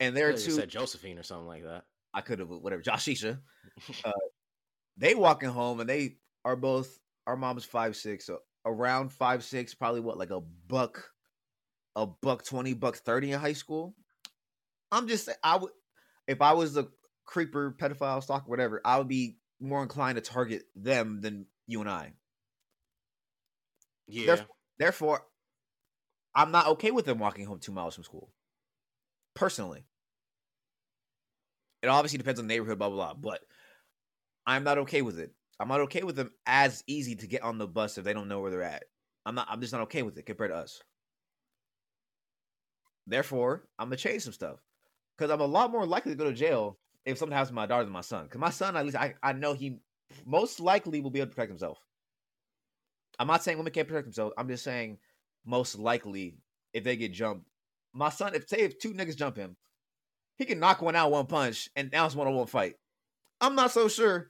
[0.00, 0.52] and there are two.
[0.52, 1.84] Said Josephine or something like that.
[2.14, 2.82] I could have whatever.
[2.82, 3.38] Joshisha.
[4.04, 4.12] uh,
[4.96, 6.98] they walking home and they are both.
[7.26, 11.08] Our mom's five six, so around five six, probably what like a buck,
[11.96, 13.94] a buck twenty, buck thirty in high school.
[14.90, 15.70] I'm just I would
[16.26, 16.88] if I was a
[17.24, 21.90] creeper, pedophile, stalker, whatever, I would be more inclined to target them than you and
[21.90, 22.12] I.
[24.06, 24.26] Yeah.
[24.26, 25.26] Therefore, therefore
[26.34, 28.32] I'm not okay with them walking home two miles from school.
[29.34, 29.84] Personally.
[31.82, 33.32] It obviously depends on neighborhood, blah, blah, blah.
[33.32, 33.40] But
[34.46, 35.32] I'm not okay with it.
[35.58, 38.28] I'm not okay with them as easy to get on the bus if they don't
[38.28, 38.84] know where they're at.
[39.24, 40.82] I'm not I'm just not okay with it compared to us.
[43.06, 44.62] Therefore, I'm gonna change some stuff.
[45.16, 47.66] Because I'm a lot more likely to go to jail if something happens to my
[47.66, 48.24] daughter than my son.
[48.24, 49.78] Because my son, at least I, I know he
[50.24, 51.78] most likely will be able to protect himself.
[53.18, 54.34] I'm not saying women can't protect themselves.
[54.38, 54.98] I'm just saying
[55.44, 56.36] most likely
[56.72, 57.46] if they get jumped,
[57.92, 59.56] my son, if say if two niggas jump him,
[60.36, 62.76] he can knock one out one punch, and now it's one on one fight.
[63.40, 64.28] I'm not so sure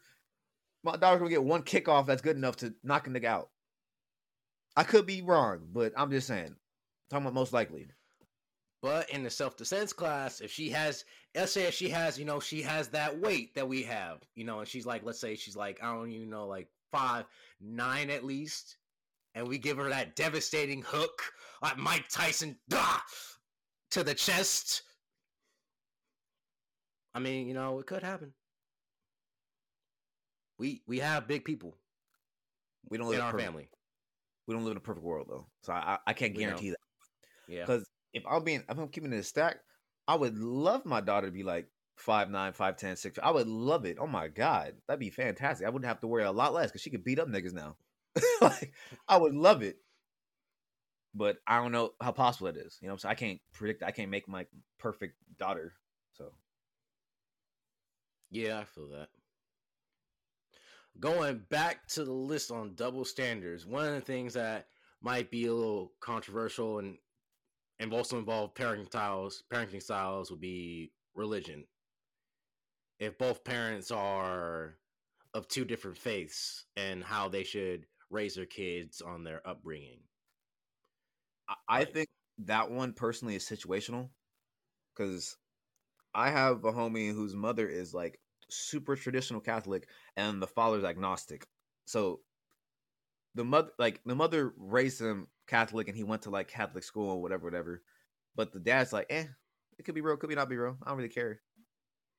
[0.82, 3.50] my daughter's gonna get one kickoff that's good enough to knock a nigga out.
[4.76, 6.56] I could be wrong, but I'm just saying.
[7.10, 7.88] talking about most likely.
[8.82, 11.04] But in the self defense class, if she has,
[11.36, 14.44] let's say if she has, you know, she has that weight that we have, you
[14.44, 17.26] know, and she's like, let's say she's like, I don't even know, like five,
[17.60, 18.76] nine at least,
[19.36, 21.22] and we give her that devastating hook
[21.62, 22.98] like Mike Tyson dah,
[23.92, 24.82] to the chest.
[27.14, 28.32] I mean, you know, it could happen.
[30.58, 31.76] We we have big people.
[32.88, 33.68] We don't live in our perfect, family.
[34.48, 36.78] We don't live in a perfect world though, so I I can't guarantee that.
[37.48, 39.58] Yeah, Because if I'm being if I'm keeping it a stack,
[40.08, 43.18] I would love my daughter to be like five nine, five ten, six.
[43.22, 43.98] I would love it.
[44.00, 45.66] Oh my god, that'd be fantastic.
[45.66, 47.76] I wouldn't have to worry a lot less because she could beat up niggas now.
[48.40, 48.72] like
[49.08, 49.78] I would love it,
[51.14, 52.78] but I don't know how possible it is.
[52.82, 53.82] You know, what I can't predict.
[53.82, 54.46] I can't make my
[54.78, 55.74] perfect daughter.
[56.12, 56.32] So
[58.32, 59.08] Yeah, I feel that.
[60.98, 64.68] Going back to the list on double standards, one of the things that
[65.02, 66.96] might be a little controversial and
[67.82, 71.64] and also involve parenting styles, parenting styles would be religion.
[73.00, 74.76] If both parents are
[75.34, 79.98] of two different faiths and how they should raise their kids on their upbringing.
[81.68, 82.08] I, think
[82.44, 84.10] that one personally is situational
[84.94, 85.36] because
[86.14, 91.46] I have a homie whose mother is like super traditional Catholic and the father's agnostic.
[91.86, 92.20] So
[93.34, 97.10] the mother, like the mother, raised him Catholic and he went to like Catholic school
[97.10, 97.82] or whatever, whatever.
[98.34, 99.26] But the dad's like, eh,
[99.78, 100.76] it could be real, could be not be real.
[100.82, 101.40] I don't really care.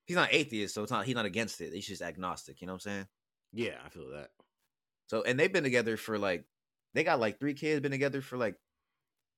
[0.05, 1.73] He's not atheist, so it's not he's not against it.
[1.73, 2.61] He's just agnostic.
[2.61, 3.07] You know what I'm saying?
[3.53, 4.29] Yeah, I feel that.
[5.07, 6.45] So and they've been together for like
[6.93, 8.55] they got like three kids, been together for like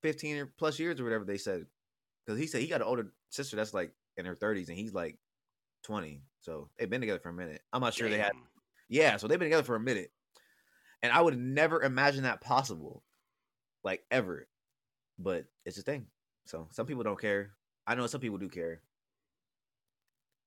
[0.02, 1.66] fifteen or plus years or whatever they said.
[2.24, 4.92] Because he said he got an older sister that's like in her thirties and he's
[4.92, 5.18] like
[5.84, 6.22] twenty.
[6.40, 7.62] So they've been together for a minute.
[7.72, 8.32] I'm not sure they had
[8.88, 10.10] yeah, so they've been together for a minute.
[11.02, 13.02] And I would never imagine that possible.
[13.86, 14.48] Like ever.
[15.16, 16.06] But it's a thing.
[16.44, 17.52] So some people don't care.
[17.86, 18.80] I know some people do care.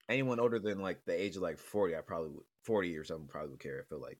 [0.09, 3.27] Anyone older than like the age of like 40, I probably would 40 or something
[3.27, 4.17] probably would care, I feel like.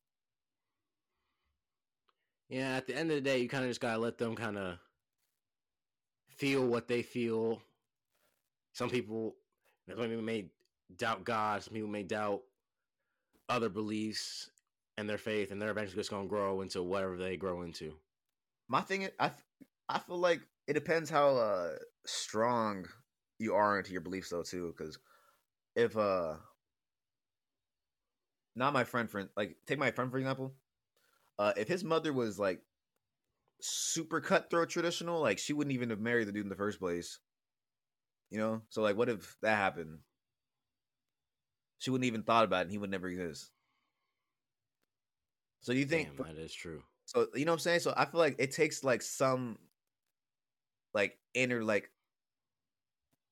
[2.48, 4.58] Yeah, at the end of the day, you kind of just gotta let them kind
[4.58, 4.78] of
[6.30, 7.62] feel what they feel.
[8.72, 9.36] Some people,
[9.90, 10.46] some people may
[10.96, 11.62] doubt God.
[11.62, 12.42] Some people may doubt
[13.50, 14.50] other beliefs
[14.98, 17.94] and their faith, and they're eventually just gonna grow into whatever they grow into.
[18.70, 19.32] My thing I
[19.90, 21.72] I feel like it depends how uh
[22.06, 22.86] strong
[23.40, 25.00] you are into your beliefs though too because
[25.76, 26.36] if uh
[28.56, 30.56] not my friend friend like take my friend for example.
[31.40, 32.62] Uh if his mother was like
[33.62, 37.20] super cutthroat traditional like she wouldn't even have married the dude in the first place.
[38.32, 38.62] You know?
[38.70, 40.00] So like what if that happened?
[41.80, 43.52] She wouldn't even thought about it and he would never exist.
[45.62, 46.84] So do you think Damn, that is true.
[47.10, 47.80] So you know what I'm saying?
[47.80, 49.58] So I feel like it takes like some
[50.93, 51.89] like inner like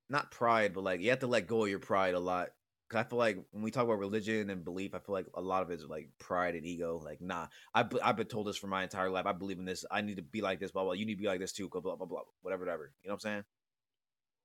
[0.09, 2.49] not pride, but like you have to let go of your pride a lot.
[2.89, 5.41] Cause I feel like when we talk about religion and belief, I feel like a
[5.41, 7.01] lot of it is like pride and ego.
[7.03, 9.25] Like, nah, I I've been told this for my entire life.
[9.25, 9.83] I believe in this.
[9.91, 10.71] I need to be like this.
[10.71, 10.93] Blah blah.
[10.93, 11.67] You need to be like this too.
[11.69, 12.21] Blah blah blah blah.
[12.41, 12.93] Whatever, whatever.
[13.03, 13.43] You know what I'm saying?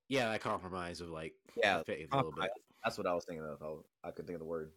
[0.09, 2.51] Yeah, that compromise of like Yeah, faith a little bit,
[2.83, 3.61] That's what I was thinking of.
[3.61, 4.71] I, was- I could think of the word.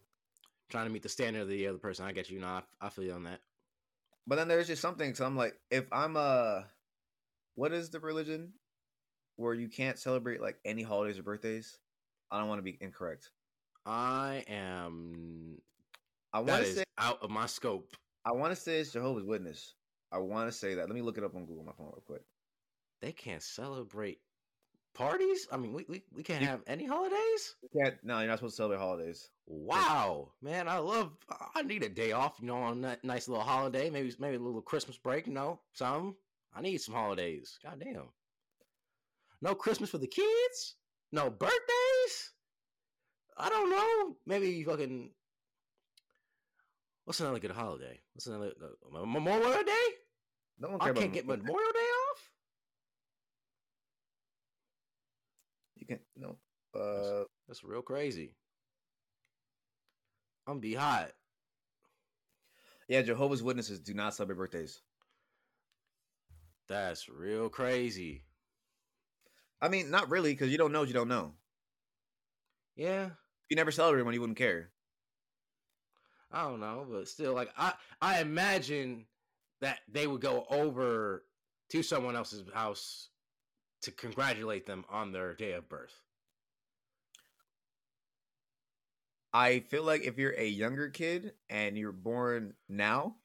[0.69, 2.05] trying to meet the standard of the other person.
[2.05, 2.39] I get you.
[2.39, 3.41] Nah, I, I feel you on that.
[4.27, 5.15] But then there's just something.
[5.15, 6.63] So I'm like, if I'm uh,
[7.55, 8.53] what is the religion
[9.37, 11.79] where you can't celebrate like any holidays or birthdays?
[12.29, 13.31] I don't want to be incorrect.
[13.85, 15.57] I am.
[16.33, 17.89] I want to say out of my scope.
[18.25, 19.73] I want to say it's Jehovah's Witness.
[20.11, 20.87] I want to say that.
[20.87, 22.23] Let me look it up on Google my phone real quick.
[23.01, 24.19] They can't celebrate
[24.97, 25.47] parties.
[25.51, 27.55] I mean, we we, we can't You- have any holidays.
[27.75, 27.95] Can't.
[28.03, 29.29] No, you're not supposed to celebrate holidays.
[29.45, 31.11] Wow, man, I love.
[31.55, 33.89] I need a day off, you know, on that nice little holiday.
[33.89, 36.15] Maybe maybe a little Christmas break, you know, something.
[36.53, 37.57] I need some holidays.
[37.63, 38.09] God damn.
[39.41, 40.75] No Christmas for the kids.
[41.11, 42.33] No birthdays.
[43.37, 44.15] I don't know.
[44.25, 45.11] Maybe fucking.
[47.05, 47.99] What's another good holiday?
[48.13, 49.87] What's another uh, Memorial Day?
[50.59, 51.79] No one I care about can't get Memorial Day.
[55.87, 56.37] You can no.
[56.79, 58.35] Uh, That's real crazy.
[60.45, 61.11] I'm gonna be hot.
[62.87, 64.81] yeah, Jehovah's Witnesses do not celebrate birthdays.
[66.67, 68.23] That's real crazy.
[69.61, 71.33] I mean, not really, because you don't know what you don't know.
[72.75, 74.69] Yeah, If you never celebrate one, you wouldn't care.
[76.31, 79.05] I don't know, but still, like I, I imagine
[79.61, 81.23] that they would go over
[81.69, 83.09] to someone else's house
[83.87, 86.01] to congratulate them on their day of birth.
[89.33, 93.15] I feel like if you're a younger kid and you're born now,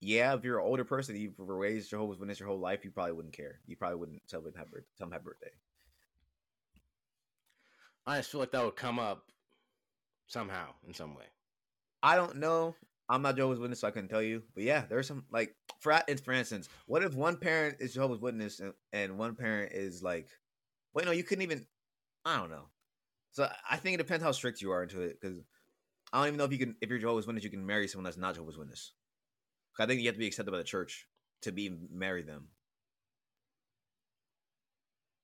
[0.00, 3.12] yeah, if you're an older person, you've raised Jehovah's Witness your whole life, you probably
[3.12, 3.60] wouldn't care.
[3.66, 5.50] You probably wouldn't tell them happy, tell them happy birthday.
[8.06, 9.30] I just feel like that would come up
[10.26, 11.24] somehow in some way.
[12.02, 12.74] I don't know.
[13.08, 14.42] I'm not Jehovah's Witness, so I couldn't tell you.
[14.54, 18.60] But yeah, there's some like for for instance, what if one parent is Jehovah's Witness
[18.60, 20.28] and, and one parent is like,
[20.94, 21.66] wait, no, you couldn't even.
[22.24, 22.68] I don't know.
[23.32, 25.38] So I think it depends how strict you are into it because
[26.12, 28.04] I don't even know if you can if you're Jehovah's Witness, you can marry someone
[28.04, 28.92] that's not Jehovah's Witness.
[29.78, 31.06] I think you have to be accepted by the church
[31.42, 32.48] to be marry them.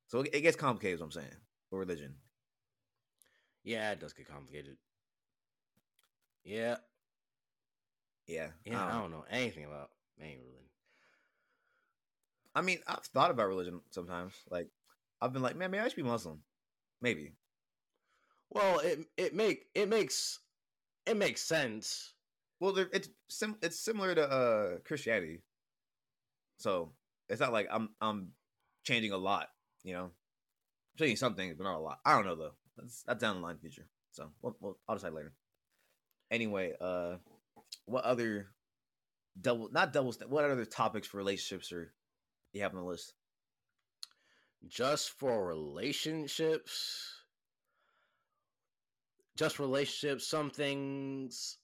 [0.08, 0.96] So it gets complicated.
[0.96, 1.36] Is what I'm saying
[1.70, 2.16] for religion.
[3.62, 4.76] Yeah, it does get complicated.
[6.44, 6.76] Yeah.
[8.30, 8.48] Yeah.
[8.64, 9.90] Yeah, I don't know anything about
[10.20, 10.68] any religion.
[12.54, 14.34] I mean, I've thought about religion sometimes.
[14.48, 14.68] Like,
[15.20, 16.40] I've been like, man, maybe I should be Muslim.
[17.00, 17.32] Maybe.
[18.50, 20.38] Well, it it make it makes
[21.06, 22.14] it makes sense.
[22.60, 25.42] Well, it's sim- it's similar to uh Christianity,
[26.58, 26.92] so
[27.28, 28.32] it's not like I'm I'm
[28.84, 29.48] changing a lot.
[29.84, 32.00] You know, I'm changing some things, but not a lot.
[32.04, 32.54] I don't know though.
[32.76, 33.86] That's that's down the line future.
[34.10, 35.32] So we'll, we'll, I'll decide later.
[36.30, 37.16] Anyway, uh,
[37.90, 38.48] what other
[39.40, 41.92] double not double what other topics for relationships are
[42.52, 43.14] you have on the list?
[44.68, 47.20] Just for relationships
[49.40, 50.26] just relationships.
[50.26, 51.56] Some things,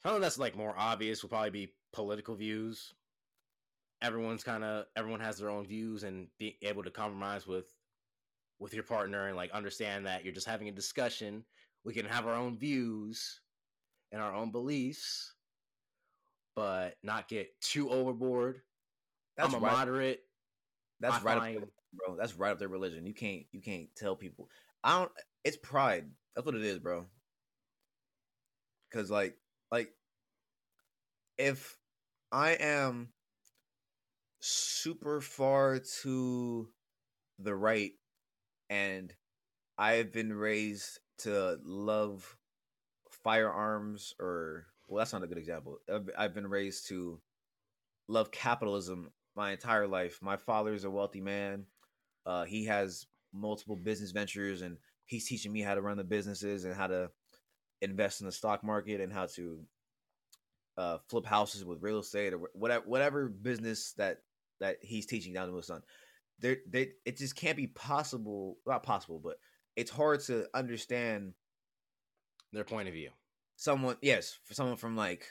[0.00, 2.94] something that's like more obvious would probably be political views.
[4.00, 7.74] Everyone's kind of everyone has their own views, and being able to compromise with
[8.60, 11.44] with your partner and like understand that you're just having a discussion.
[11.84, 13.40] We can have our own views
[14.12, 15.34] and our own beliefs,
[16.54, 18.60] but not get too overboard.
[19.36, 19.72] That's I'm a right.
[19.72, 20.20] moderate.
[21.00, 21.56] That's I right, find...
[21.56, 22.16] up there, bro.
[22.16, 23.06] That's right up their religion.
[23.06, 24.48] You can't you can't tell people.
[24.82, 25.12] I don't.
[25.44, 26.06] It's pride.
[26.34, 27.06] That's what it is, bro.
[28.92, 29.36] Cause like
[29.70, 29.90] like
[31.38, 31.76] if
[32.32, 33.08] I am
[34.40, 36.68] super far to
[37.38, 37.92] the right
[38.70, 39.12] and
[39.78, 42.36] I've been raised to love
[43.26, 45.78] firearms or well that's not a good example.
[45.92, 47.20] I've, I've been raised to
[48.06, 50.20] love capitalism my entire life.
[50.22, 51.64] My father is a wealthy man.
[52.24, 56.64] Uh, he has multiple business ventures and he's teaching me how to run the businesses
[56.64, 57.10] and how to
[57.82, 59.58] invest in the stock market and how to
[60.78, 64.18] uh, flip houses with real estate or whatever whatever business that
[64.60, 65.82] that he's teaching down to his son.
[66.38, 68.58] There, they, it just can't be possible.
[68.68, 69.38] Not possible, but
[69.74, 71.32] it's hard to understand
[72.52, 73.10] their point of view.
[73.56, 75.26] Someone, yes, for someone from like,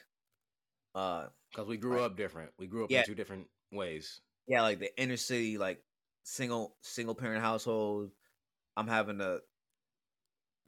[0.94, 2.52] uh, because we grew up different.
[2.58, 4.22] We grew up yeah, in two different ways.
[4.48, 5.84] Yeah, like the inner city, like
[6.24, 8.12] single single parent household.
[8.78, 9.40] I'm having to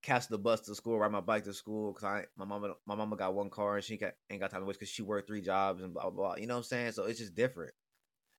[0.01, 2.95] catch the bus to school, ride my bike to school because I my mama my
[2.95, 5.27] mama got one car and she got, ain't got time to waste because she worked
[5.27, 6.36] three jobs and blah, blah blah.
[6.38, 6.91] You know what I'm saying?
[6.93, 7.73] So it's just different.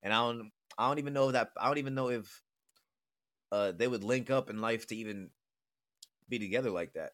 [0.02, 2.42] And I don't I don't even know that I don't even know if
[3.52, 5.30] uh they would link up in life to even
[6.28, 7.12] be together like that.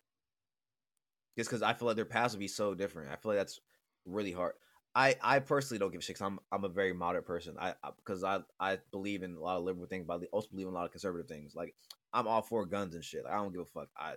[1.37, 3.11] Just because I feel like their paths would be so different.
[3.11, 3.61] I feel like that's
[4.05, 4.53] really hard.
[4.95, 6.23] I, I personally don't give a shit.
[6.23, 7.57] i I'm I'm a very moderate person.
[7.59, 10.49] I because I, I, I believe in a lot of liberal things, but I also
[10.51, 11.55] believe in a lot of conservative things.
[11.55, 11.75] Like
[12.13, 13.25] I'm all for guns and shit.
[13.25, 13.89] Like, I don't give a fuck.
[13.97, 14.15] I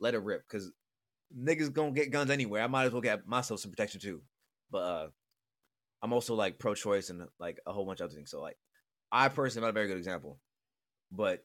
[0.00, 0.72] let it rip because
[1.36, 2.60] niggas gonna get guns anyway.
[2.60, 4.22] I might as well get myself some protection too.
[4.70, 5.08] But uh
[6.02, 8.30] I'm also like pro choice and like a whole bunch of other things.
[8.30, 8.56] So like
[9.12, 10.40] I personally am not a very good example.
[11.12, 11.44] But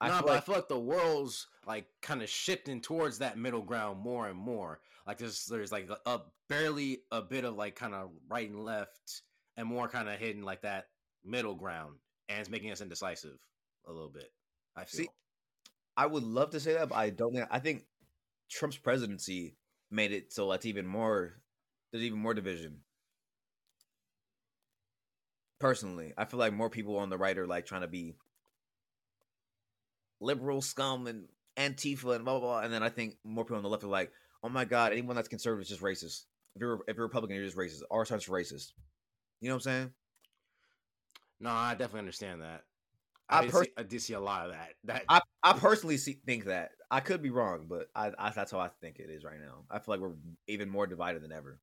[0.00, 3.36] I no, but like, I feel like the world's like kind of shifting towards that
[3.36, 4.80] middle ground more and more.
[5.06, 8.64] Like there's there's like a, a barely a bit of like kind of right and
[8.64, 9.22] left,
[9.56, 10.86] and more kind of hidden like that
[11.24, 11.96] middle ground,
[12.28, 13.38] and it's making us indecisive
[13.86, 14.30] a little bit.
[14.76, 15.06] I feel.
[15.06, 15.08] See,
[15.96, 17.48] I would love to say that, but I don't think.
[17.50, 17.84] I think
[18.48, 19.56] Trump's presidency
[19.90, 21.40] made it so that's even more.
[21.90, 22.80] There's even more division.
[25.58, 28.14] Personally, I feel like more people on the right are like trying to be
[30.20, 33.62] liberal scum and Antifa and blah blah blah, and then I think more people on
[33.62, 34.12] the left are like,
[34.42, 36.24] oh my god, anyone that's conservative is just racist.
[36.54, 37.82] If you're if you're Republican, you're just racist.
[37.90, 38.72] Our side's racist.
[39.40, 39.92] You know what I'm saying?
[41.40, 42.62] No, I definitely understand that.
[43.30, 44.70] I, I, did, see, I did see a lot of that.
[44.84, 48.50] That I, I personally see, think that I could be wrong, but I, I that's
[48.50, 49.64] how I think it is right now.
[49.70, 50.16] I feel like we're
[50.46, 51.60] even more divided than ever.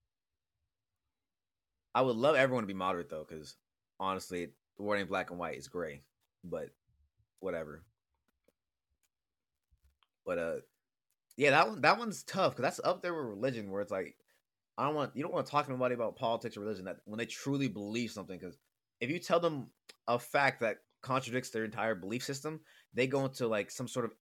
[1.95, 3.55] I would love everyone to be moderate though, because
[3.99, 6.01] honestly, the word ain't black and white; it's gray.
[6.43, 6.69] But
[7.39, 7.83] whatever.
[10.25, 10.55] But uh,
[11.37, 14.15] yeah, that one that one's tough because that's up there with religion, where it's like
[14.77, 16.97] I don't want you don't want to talk to anybody about politics or religion that
[17.05, 18.37] when they truly believe something.
[18.37, 18.57] Because
[18.99, 19.67] if you tell them
[20.07, 22.59] a fact that contradicts their entire belief system,
[22.93, 24.11] they go into like some sort of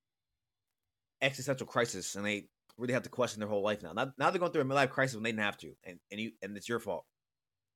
[1.22, 3.92] existential crisis and they really have to question their whole life now.
[3.92, 6.20] Now, now they're going through a midlife crisis when they didn't have to, and and
[6.20, 7.04] you and it's your fault.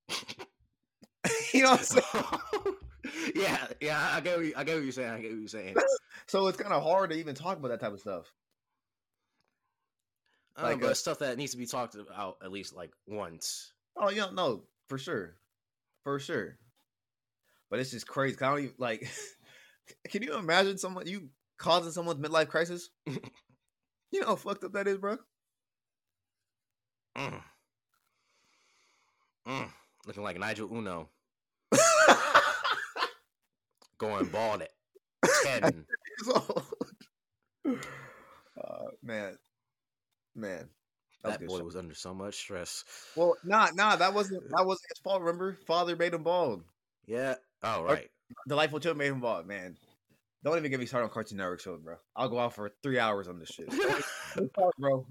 [1.53, 2.75] you know what I'm saying?
[3.35, 5.11] yeah, yeah, I get what you, I get what you're saying.
[5.11, 5.77] I get what you're saying.
[6.27, 8.33] so it's kind of hard to even talk about that type of stuff.
[10.61, 13.73] like um, but uh, stuff that needs to be talked about at least like once.
[13.97, 15.37] Oh yeah, no, for sure,
[16.05, 16.57] for sure.
[17.71, 18.37] But it's just crazy.
[18.41, 19.09] I don't even like.
[20.11, 21.29] can you imagine someone you
[21.59, 22.91] causing someone's midlife crisis?
[23.07, 25.17] you know how fucked up that is, bro.
[27.17, 27.43] Mm.
[29.47, 29.69] Mm.
[30.07, 31.09] Looking like Nigel Uno.
[33.99, 34.71] Going bald at
[35.45, 35.85] ten.
[37.67, 39.37] uh, man,
[40.35, 40.69] man.
[41.25, 42.85] That, that boy was under so much stress.
[43.17, 45.21] Well, nah, nah, that wasn't that wasn't his fault.
[45.21, 46.63] Remember, father made him bald.
[47.07, 47.35] Yeah.
[47.63, 48.09] Oh, right.
[48.47, 49.77] Delightful Chill made him bald, man.
[50.45, 51.97] Don't even get me started on Cartoon Network shows, bro.
[52.15, 53.69] I'll go out for three hours on this shit,
[54.79, 55.05] bro.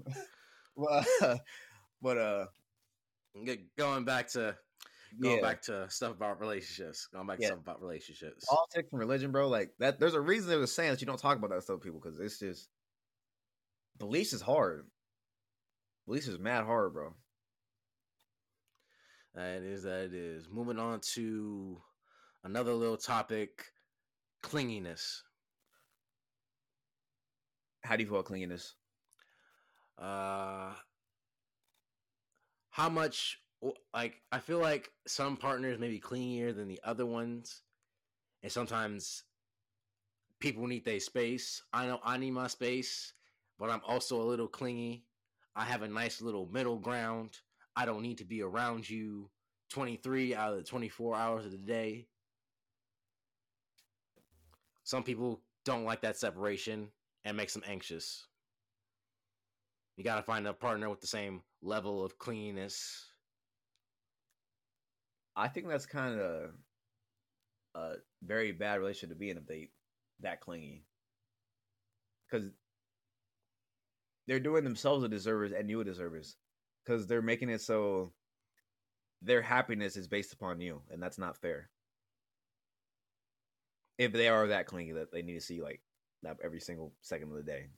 [0.76, 1.36] but, uh,
[2.00, 2.46] but uh,
[3.76, 4.56] going back to
[5.20, 5.42] going yeah.
[5.42, 7.08] back to stuff about relationships.
[7.12, 7.48] Going back yeah.
[7.48, 8.44] to stuff about relationships.
[8.46, 9.48] Politics and religion, bro.
[9.48, 9.98] Like that.
[9.98, 12.18] There's a reason they were saying that you don't talk about that stuff, people, because
[12.18, 12.68] it's just
[13.98, 14.86] beliefs is hard.
[16.06, 17.14] Beliefs is mad hard, bro.
[19.34, 20.48] That is that is.
[20.50, 21.80] Moving on to
[22.44, 23.64] another little topic:
[24.42, 25.20] clinginess.
[27.84, 28.72] How do you feel clinginess?
[29.98, 30.72] Uh,
[32.70, 33.40] how much
[33.92, 37.62] like I feel like some partners may be clingier than the other ones,
[38.42, 39.24] and sometimes
[40.40, 41.62] people need their space.
[41.72, 43.12] I know I need my space,
[43.58, 45.04] but I'm also a little clingy.
[45.56, 47.38] I have a nice little middle ground.
[47.74, 49.30] I don't need to be around you
[49.70, 52.06] 23 out of the 24 hours of the day.
[54.84, 56.88] Some people don't like that separation
[57.24, 58.26] and makes them anxious.
[59.96, 63.08] You got to find a partner with the same level of cleanliness
[65.38, 66.50] I think that's kind of
[67.76, 67.92] a
[68.24, 69.70] very bad relationship to be in if they
[70.20, 70.82] that clingy.
[72.28, 72.50] Because
[74.26, 76.34] they're doing themselves a disservice and you a disservice.
[76.84, 78.12] Because they're making it so
[79.22, 81.70] their happiness is based upon you, and that's not fair.
[83.96, 85.80] If they are that clingy that they need to see like
[86.24, 87.68] that every single second of the day.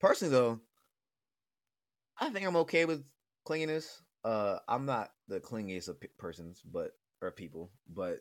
[0.00, 0.60] Personally, though,
[2.18, 3.04] I think I'm okay with
[3.46, 4.00] clinginess.
[4.24, 8.20] Uh, I'm not the clingiest of persons, but or people, but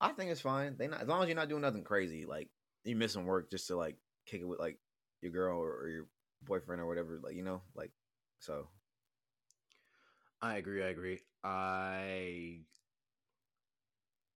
[0.00, 0.76] I think it's fine.
[0.76, 2.48] They not as long as you're not doing nothing crazy, like
[2.84, 4.78] you're missing work just to like kick it with like
[5.20, 6.06] your girl or, or your
[6.44, 7.92] boyfriend or whatever, like you know, like
[8.40, 8.66] so.
[10.40, 10.82] I agree.
[10.82, 11.20] I agree.
[11.44, 12.60] I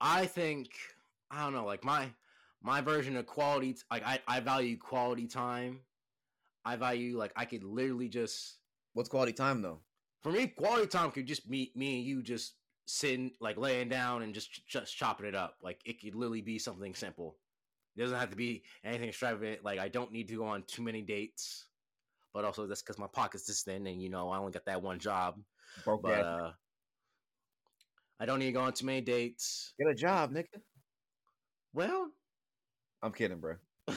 [0.01, 0.71] I think
[1.31, 2.11] I don't know, like my
[2.63, 3.77] my version of quality.
[3.91, 5.81] Like I I value quality time.
[6.65, 8.59] I value like I could literally just.
[8.93, 9.81] What's quality time though?
[10.27, 12.55] For me, quality time could just be me and you just
[12.85, 15.55] sitting, like laying down and just just chopping it up.
[15.62, 17.37] Like it could literally be something simple.
[17.97, 19.62] It doesn't have to be anything extravagant.
[19.62, 21.66] Like I don't need to go on too many dates,
[22.35, 24.83] but also that's because my pocket's just thin, and you know I only got that
[24.83, 25.37] one job.
[25.85, 26.51] Broke but uh,
[28.18, 29.74] I don't need to go on too many dates.
[29.79, 30.59] Get a job, nigga.
[31.72, 32.09] Well,
[33.01, 33.55] I'm kidding, bro.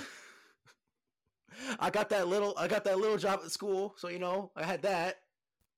[1.79, 4.63] I got that little I got that little job at school, so you know I
[4.63, 5.15] had that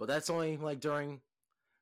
[0.01, 1.21] but that's only like during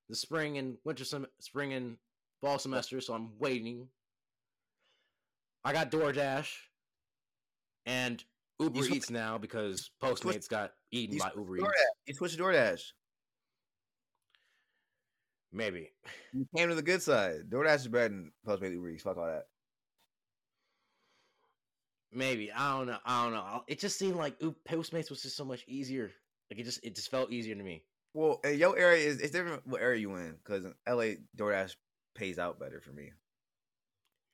[0.09, 1.95] the spring and winter sem- spring and
[2.41, 3.87] fall semester so i'm waiting.
[5.63, 6.49] I got doordash
[7.85, 8.21] and
[8.59, 11.63] uber sw- eats now because postmates got eaten by uber DoorDash.
[11.63, 11.73] eats.
[12.07, 12.81] You switched to doordash.
[15.53, 15.89] Maybe.
[16.33, 17.49] You came to the good side.
[17.49, 19.03] Doordash is better than postmates uber eats.
[19.03, 19.45] Fuck all that.
[22.11, 22.51] Maybe.
[22.51, 22.97] I don't know.
[23.05, 23.63] I don't know.
[23.67, 26.11] It just seemed like postmates was just so much easier.
[26.49, 27.83] Like it just it just felt easier to me
[28.13, 29.65] well, your area is it's different.
[29.67, 30.35] What area you in?
[30.43, 31.75] Because LA, DoorDash
[32.15, 33.11] pays out better for me.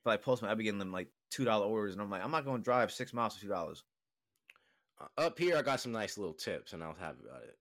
[0.04, 2.32] But like Postmates, I be getting them like two dollar orders, and I'm like, I'm
[2.32, 3.84] not going to drive six miles for two dollars.
[5.00, 7.58] Uh, up here, I got some nice little tips, and I was happy about it.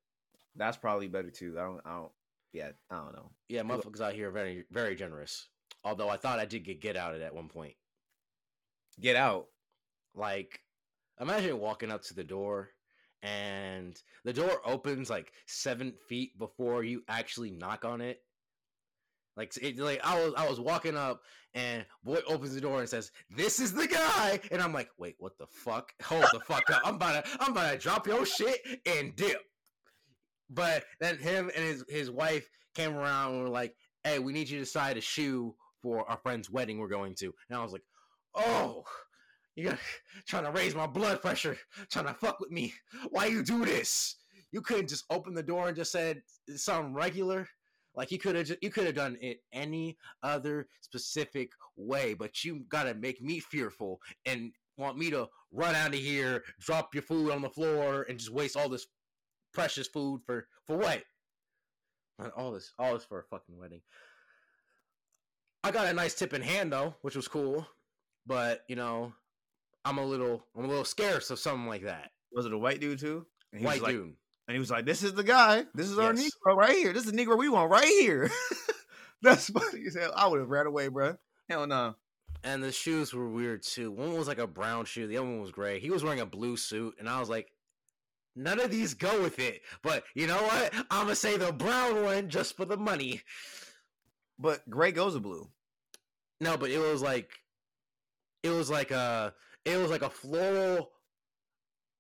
[0.56, 1.56] That's probably better too.
[1.58, 1.80] I don't.
[1.84, 2.12] I don't.
[2.52, 3.30] Yeah, I don't know.
[3.48, 5.48] Yeah, motherfuckers out here are very, very generous.
[5.82, 7.74] Although I thought I did get get out of at one point.
[9.00, 9.46] Get out.
[10.14, 10.60] Like,
[11.20, 12.70] imagine walking up to the door
[13.24, 18.20] and the door opens like seven feet before you actually knock on it.
[19.36, 21.22] Like it, like I was I was walking up
[21.54, 25.16] and boy opens the door and says, "This is the guy," and I'm like, "Wait,
[25.18, 25.92] what the fuck?
[26.04, 26.82] Hold the fuck up!
[26.84, 29.40] I'm about to I'm about to drop your shit and dip."
[30.50, 34.50] But then him and his his wife came around and were like, "Hey, we need
[34.50, 37.72] you to decide a shoe for our friend's wedding we're going to," and I was
[37.72, 37.84] like,
[38.34, 38.84] "Oh."
[39.56, 39.78] You got
[40.26, 41.56] trying to raise my blood pressure,
[41.90, 42.74] trying to fuck with me.
[43.10, 44.16] Why you do this?
[44.52, 46.22] You couldn't just open the door and just said
[46.54, 47.48] something regular.
[47.96, 52.64] Like you could have, you could have done it any other specific way, but you
[52.68, 57.30] gotta make me fearful and want me to run out of here, drop your food
[57.30, 58.86] on the floor, and just waste all this
[59.52, 61.02] precious food for for what?
[62.36, 63.80] All this, all this for a fucking wedding.
[65.62, 67.66] I got a nice tip in hand though, which was cool,
[68.26, 69.12] but you know,
[69.84, 72.10] I'm a little, I'm a little scarce of something like that.
[72.32, 73.26] Was it a white dude too?
[73.52, 74.14] And he White was like, dude.
[74.46, 75.64] And he was like, "This is the guy.
[75.74, 76.30] This is our Yes.
[76.46, 76.92] Negro right here.
[76.92, 78.30] This is the Negro we want right here."
[79.22, 80.12] That's funny as hell.
[80.14, 81.16] I would have ran away, bro.
[81.48, 81.94] Hell no.
[82.42, 83.90] And the shoes were weird too.
[83.90, 85.78] One was like a brown shoe, the other one was gray.
[85.80, 87.48] He was wearing a blue suit, and I was like,
[88.36, 89.62] none of these go with it.
[89.82, 90.74] But you know what?
[90.90, 93.22] I'm gonna say the brown one just for the money.
[94.38, 95.48] But gray goes to blue.
[96.40, 97.30] No, but it was like,
[98.42, 99.32] it was like a,
[99.64, 100.90] it was like a floral,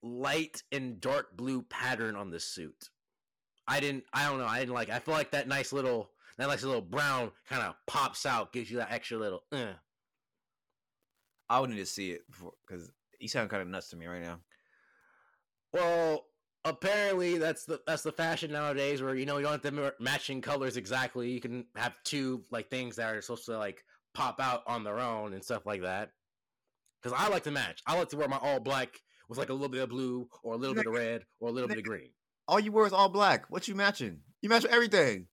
[0.02, 2.90] light and dark blue pattern on the suit.
[3.66, 4.90] I didn't, I don't know, I didn't like.
[4.90, 8.70] I feel like that nice little, that nice little brown kind of pops out, gives
[8.70, 9.42] you that extra little.
[9.50, 9.72] Uh.
[11.48, 12.22] I would need to see it
[12.66, 12.90] because
[13.20, 14.40] you sound kind of nuts to me right now.
[15.72, 16.24] Well,
[16.64, 20.40] apparently that's the that's the fashion nowadays, where you know you don't have to matching
[20.40, 21.30] colors exactly.
[21.30, 23.84] You can have two like things that are supposed to like
[24.14, 26.10] pop out on their own and stuff like that.
[27.04, 27.82] Because I like to match.
[27.86, 28.98] I like to wear my all black
[29.28, 31.52] with like a little bit of blue or a little bit of red or a
[31.52, 32.08] little bit of green.
[32.48, 33.44] All you wear is all black.
[33.50, 34.20] What you matching?
[34.40, 35.26] You match everything.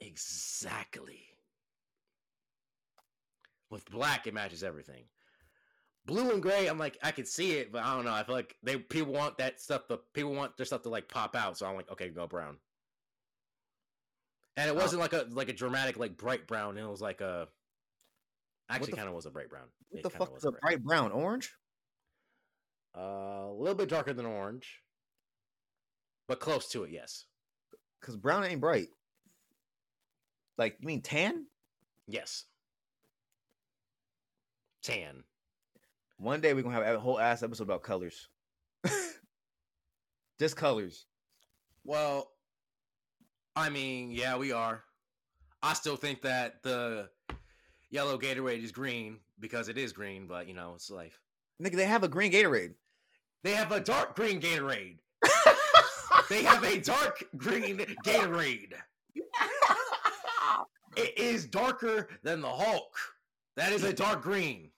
[0.00, 1.20] Exactly.
[3.70, 5.04] With black, it matches everything.
[6.06, 8.12] Blue and gray, I'm like, I can see it, but I don't know.
[8.12, 9.88] I feel like they people want that stuff.
[9.88, 12.56] To, people want their stuff to like pop out, so I'm like, okay, go brown.
[14.56, 14.80] And it Oh.
[14.80, 16.78] wasn't like a like a dramatic like bright brown.
[16.78, 17.48] It was like a
[18.68, 19.66] actually kind of was a bright brown.
[19.90, 21.12] What It the fuck was a bright brown?
[21.12, 21.52] Orange?
[22.96, 24.80] Uh, a little bit darker than orange,
[26.28, 26.90] but close to it.
[26.90, 27.26] Yes,
[28.00, 28.88] Because brown ain't bright.
[30.56, 31.46] Like, you mean tan?
[32.06, 32.44] yes.
[34.82, 35.24] Tan.
[36.18, 38.28] One day we're going to have a whole ass episode about colors.
[40.38, 41.06] Just colors.
[41.84, 42.30] Well,
[43.54, 44.82] I mean, yeah, we are.
[45.62, 47.08] I still think that the
[47.90, 51.20] yellow Gatorade is green because it is green, but you know, it's life.
[51.62, 52.74] Nigga, they have a green Gatorade.
[53.42, 54.98] They have a dark green Gatorade.
[56.28, 58.72] They have a dark green Gatorade.
[60.96, 62.96] It is darker than the Hulk.
[63.56, 64.70] That is a dark green.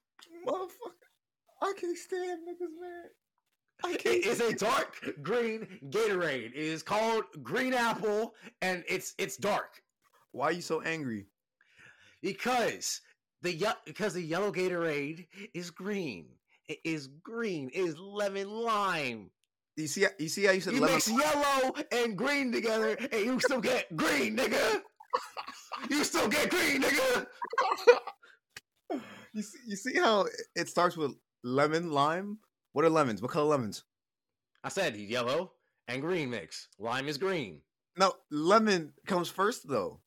[0.45, 1.07] Motherfucker.
[1.63, 3.05] I can't stand niggas, man.
[3.85, 4.27] I can't.
[4.27, 6.47] is a dark green Gatorade.
[6.47, 9.81] It is called Green Apple, and it's it's dark.
[10.33, 11.27] Why are you so angry?
[12.23, 13.01] Because
[13.43, 16.27] the ye- because the yellow Gatorade is green.
[16.69, 17.71] It is green.
[17.73, 19.31] It is lemon lime.
[19.77, 20.97] You see, you see how you said You lemon.
[20.97, 24.83] mix yellow and green together, and you still get green, nigga.
[25.89, 27.27] You still get green, nigga.
[29.35, 31.15] You see, you see how it starts with
[31.45, 32.39] lemon, lime.
[32.73, 33.21] What are lemons?
[33.21, 33.85] What color lemons?
[34.65, 35.53] I said yellow
[35.87, 36.69] and green mix.
[36.79, 37.61] Lime is green.
[37.97, 40.01] No, lemon comes first though.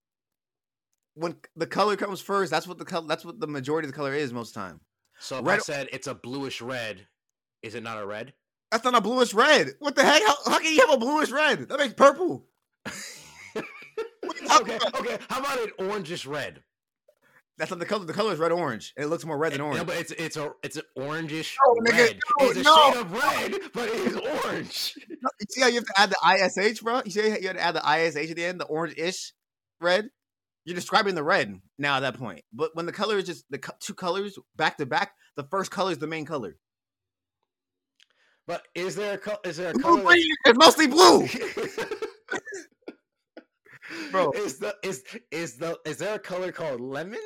[1.15, 3.07] When the color comes first, that's what the color.
[3.07, 4.79] That's what the majority of the color is most of the time.
[5.19, 7.05] So if Red- I said it's a bluish red,
[7.61, 8.33] is it not a red?
[8.71, 9.71] That's not a bluish red.
[9.79, 10.21] What the heck?
[10.25, 11.67] How, how can you have a bluish red?
[11.67, 12.45] That makes purple.
[12.83, 15.17] What are you talking okay, okay.
[15.29, 16.63] How about an orangish red?
[17.57, 18.05] That's not the color.
[18.05, 18.93] The color is red orange.
[18.97, 19.75] It looks more red than orange.
[19.75, 19.87] No, orange.
[19.87, 22.19] but it's it's a it's an orangish No, nigga, red.
[22.39, 22.91] no, it's a no.
[22.91, 24.95] shade of red, but it is orange.
[25.39, 27.01] You see how you have to add the ish, bro?
[27.05, 29.33] You see how you have to add the ish at the end, the orange-ish
[29.79, 30.09] red.
[30.65, 32.43] You're describing the red now at that point.
[32.53, 35.71] But when the color is just the co- two colors back to back, the first
[35.71, 36.57] color is the main color.
[38.47, 40.03] But is there a co- is there a Blue color?
[40.03, 41.27] green is mostly blue.
[44.11, 44.31] Bro.
[44.31, 47.19] is the is is the is there a color called lemon?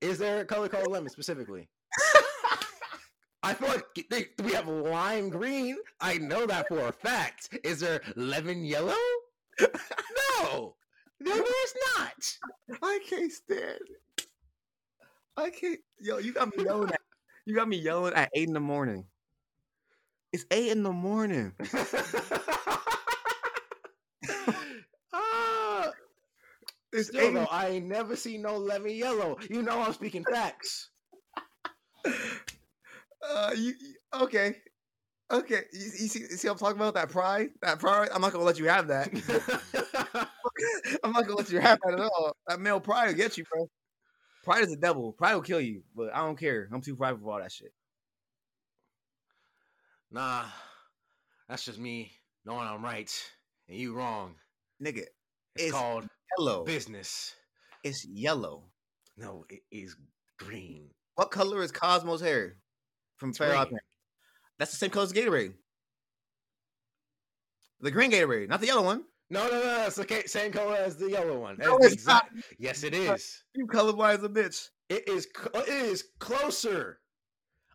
[0.00, 1.68] Is there a color called lemon specifically?
[3.42, 5.76] I feel like they, we have lime green.
[6.00, 7.58] I know that for a fact.
[7.64, 8.94] Is there lemon yellow?
[10.42, 10.74] No,
[11.20, 12.38] no, there's not.
[12.82, 13.78] I can't stand.
[14.18, 14.26] it.
[15.36, 15.78] I can't.
[16.00, 17.00] Yo, you got me yelling at.
[17.46, 19.04] You got me yelling at eight in the morning.
[20.32, 21.52] It's eight in the morning.
[25.12, 25.90] ah,
[26.92, 27.34] It's still eight.
[27.34, 29.36] though, I ain't never seen no lemon yellow.
[29.48, 30.90] You know I'm speaking facts.
[33.22, 34.56] Uh, you you- okay?
[35.30, 36.94] Okay, you, you see, you see I'm talking about?
[36.94, 38.08] That pride, that pride.
[38.14, 39.12] I'm not gonna let you have that.
[41.04, 42.36] I'm not gonna let you have that at all.
[42.46, 43.68] That male pride will get you, bro.
[44.44, 45.12] Pride is the devil.
[45.12, 46.68] Pride will kill you, but I don't care.
[46.72, 47.72] I'm too prideful for all that shit.
[50.10, 50.44] Nah,
[51.48, 52.10] that's just me
[52.44, 53.10] knowing I'm right
[53.68, 54.34] and you wrong.
[54.82, 54.98] Nigga,
[55.54, 56.64] It's, It's called yellow.
[56.64, 57.34] business.
[57.84, 58.64] It's yellow.
[59.16, 59.94] No, it is
[60.38, 60.90] green.
[61.14, 62.56] What color is Cosmo's hair
[63.16, 63.66] from Fair.
[64.58, 65.54] That's the same color as Gatorade.
[67.80, 69.04] The green Gatorade, not the yellow one.
[69.30, 69.84] No, no, no.
[69.86, 71.56] It's the same color as the yellow one.
[71.58, 72.28] No, That's the not.
[72.58, 73.44] Yes, it is.
[73.54, 74.68] You colorblind as a bitch.
[74.88, 75.28] It is.
[75.34, 76.98] cl- It is closer.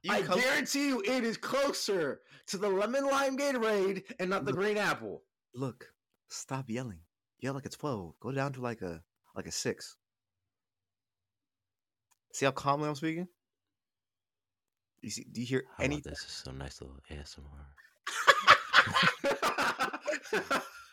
[0.03, 4.43] You I color- guarantee you, it is closer to the lemon lime Gatorade and not
[4.45, 4.59] the Look.
[4.59, 5.23] green apple.
[5.53, 5.85] Look,
[6.27, 6.99] stop yelling.
[7.39, 8.13] Yell like a twelve.
[8.19, 9.01] Go down to like a
[9.35, 9.95] like a six.
[12.33, 13.27] See how calmly I'm speaking?
[15.01, 15.25] You see?
[15.31, 16.01] Do you hear any?
[16.01, 17.71] this is so nice little ASMR.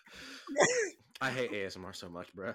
[1.21, 2.55] I hate ASMR so much, bruh.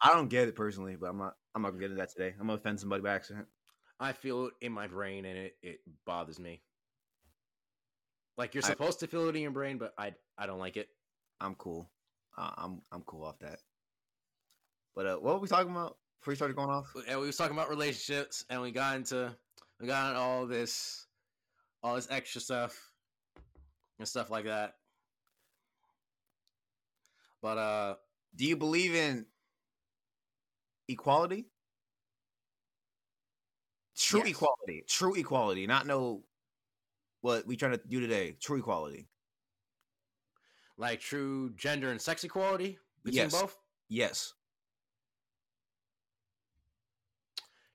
[0.00, 1.34] I don't get it personally, but I'm not.
[1.54, 2.34] I'm not gonna get into that today.
[2.38, 3.46] I'm gonna offend somebody by accident.
[4.00, 6.60] I feel it in my brain and it, it bothers me.
[8.36, 10.76] Like you're I- supposed to feel it in your brain, but I I don't like
[10.76, 10.88] it.
[11.40, 11.88] I'm cool.
[12.36, 13.60] Uh, I'm I'm cool off that.
[14.94, 16.92] But uh, what were we talking about before you started going off?
[17.08, 19.34] And we was talking about relationships, and we got into
[19.80, 21.06] we got into all this,
[21.82, 22.90] all this extra stuff,
[23.98, 24.74] and stuff like that.
[27.44, 27.96] But uh,
[28.34, 29.26] Do you believe in
[30.88, 31.44] equality?
[33.94, 34.28] True Yes.
[34.30, 34.84] equality.
[34.88, 35.66] True equality.
[35.66, 36.24] Not no
[37.20, 38.32] what we trying to do today.
[38.40, 39.08] True equality.
[40.78, 43.42] like true gender and sex equality between Yes.
[43.42, 43.58] both.
[43.90, 44.32] Yes.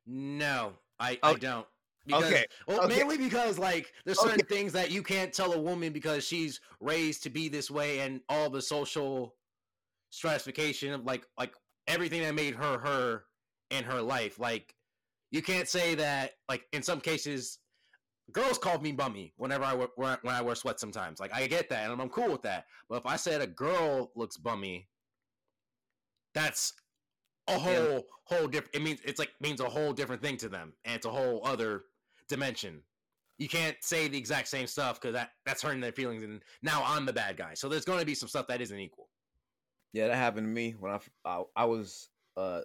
[0.07, 1.67] No, I, I don't.
[2.07, 2.97] Because, Okay, Well, okay.
[2.97, 4.31] mainly because like there's Okay.
[4.31, 7.99] certain things that you can't tell a woman because she's raised to be this way,
[7.99, 9.35] and all the social
[10.09, 11.53] stratification of like like
[11.87, 13.23] everything that made her her
[13.69, 14.39] in her life.
[14.39, 14.73] Like
[15.31, 17.59] you can't say that like in some cases.
[18.31, 20.81] Girls called me bummy whenever I wear, when I- wear sweats.
[20.81, 22.65] Sometimes, like I get that, and I'm, I'm cool with that.
[22.87, 24.87] But if I said a girl looks bummy,
[26.35, 26.73] that's
[27.47, 28.75] a whole whole different.
[28.75, 31.41] It means it's like means a whole different thing to them, and it's a whole
[31.43, 31.85] other
[32.27, 32.83] dimension.
[33.39, 36.83] You can't say the exact same stuff because that that's hurting their feelings, and now
[36.85, 37.55] I'm the bad guy.
[37.55, 39.09] So there's going to be some stuff that isn't equal.
[39.93, 42.61] Yeah, that happened to me when I I, I was uh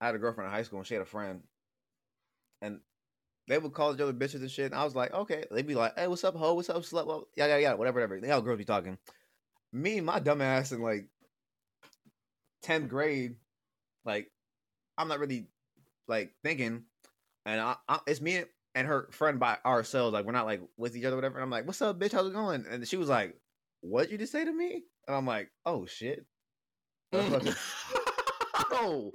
[0.00, 1.42] I had a girlfriend in high school and she had a friend,
[2.60, 2.80] and
[3.48, 4.66] they would call each other bitches and shit.
[4.66, 5.44] And I was like, okay.
[5.50, 6.54] They'd be like, hey, what's up, ho?
[6.54, 7.06] What's up, slut?
[7.06, 8.20] Well, yeah, yeah, yeah, whatever, whatever.
[8.20, 8.98] They all girls be talking.
[9.72, 11.08] Me, my dumb ass in like
[12.62, 13.36] tenth grade,
[14.04, 14.30] like
[14.96, 15.46] I'm not really
[16.08, 16.84] like thinking,
[17.46, 18.44] and I, I, it's me
[18.74, 20.12] and her friend by ourselves.
[20.12, 21.36] Like we're not like with each other, whatever.
[21.36, 22.12] And I'm like, what's up, bitch?
[22.12, 22.64] How's it going?
[22.70, 23.36] And she was like,
[23.80, 24.84] what'd you just say to me?
[25.06, 26.26] And I'm like, oh shit.
[28.74, 29.12] Oh,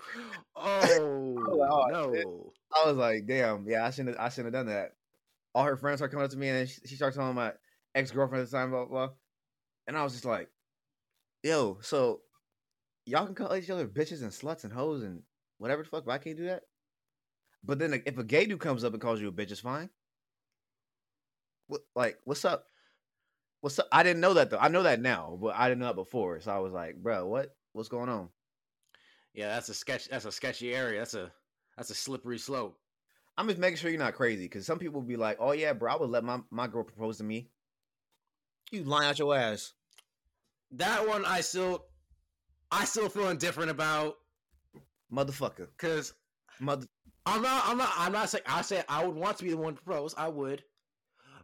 [0.56, 2.54] oh, Oh, no.
[2.76, 4.93] I was like, damn, yeah, I shouldn't, I shouldn't have done that.
[5.56, 7.54] All her friends start coming up to me, and then she, she starts telling my
[7.95, 9.16] ex girlfriend at the time, blah, blah blah.
[9.88, 10.50] And I was just like,
[11.43, 12.22] yo, so
[13.06, 15.24] y'all can call each other bitches and sluts and hoes and
[15.58, 16.64] whatever the fuck, but I can't do that.
[17.64, 19.89] But then if a gay dude comes up and calls you a bitch, it's fine.
[21.68, 22.66] What, like, what's up?
[23.62, 23.88] What's up?
[23.91, 24.60] I didn't know that though.
[24.60, 26.39] I know that now, but I didn't know that before.
[26.41, 27.56] So I was like, bro, what?
[27.74, 28.30] What's going on?
[29.34, 30.07] Yeah, that's a sketch.
[30.09, 30.99] That's a sketchy area.
[30.99, 31.32] That's a
[31.76, 32.80] that's a slippery slope.
[33.38, 35.74] I'm just making sure you're not crazy because some people will be like, "Oh yeah,
[35.74, 37.49] bro, I would let my, my girl propose to me."
[38.72, 39.74] You lying out your ass.
[40.72, 41.86] That one I still
[42.72, 44.15] I still feel indifferent about
[45.13, 45.68] motherfucker.
[45.78, 46.13] because
[46.59, 46.88] Mother.
[47.26, 47.63] I'm not.
[47.68, 47.91] I'm not.
[47.97, 48.43] I'm not saying.
[48.47, 50.15] I said I would want to be the one to propose.
[50.18, 50.63] I would,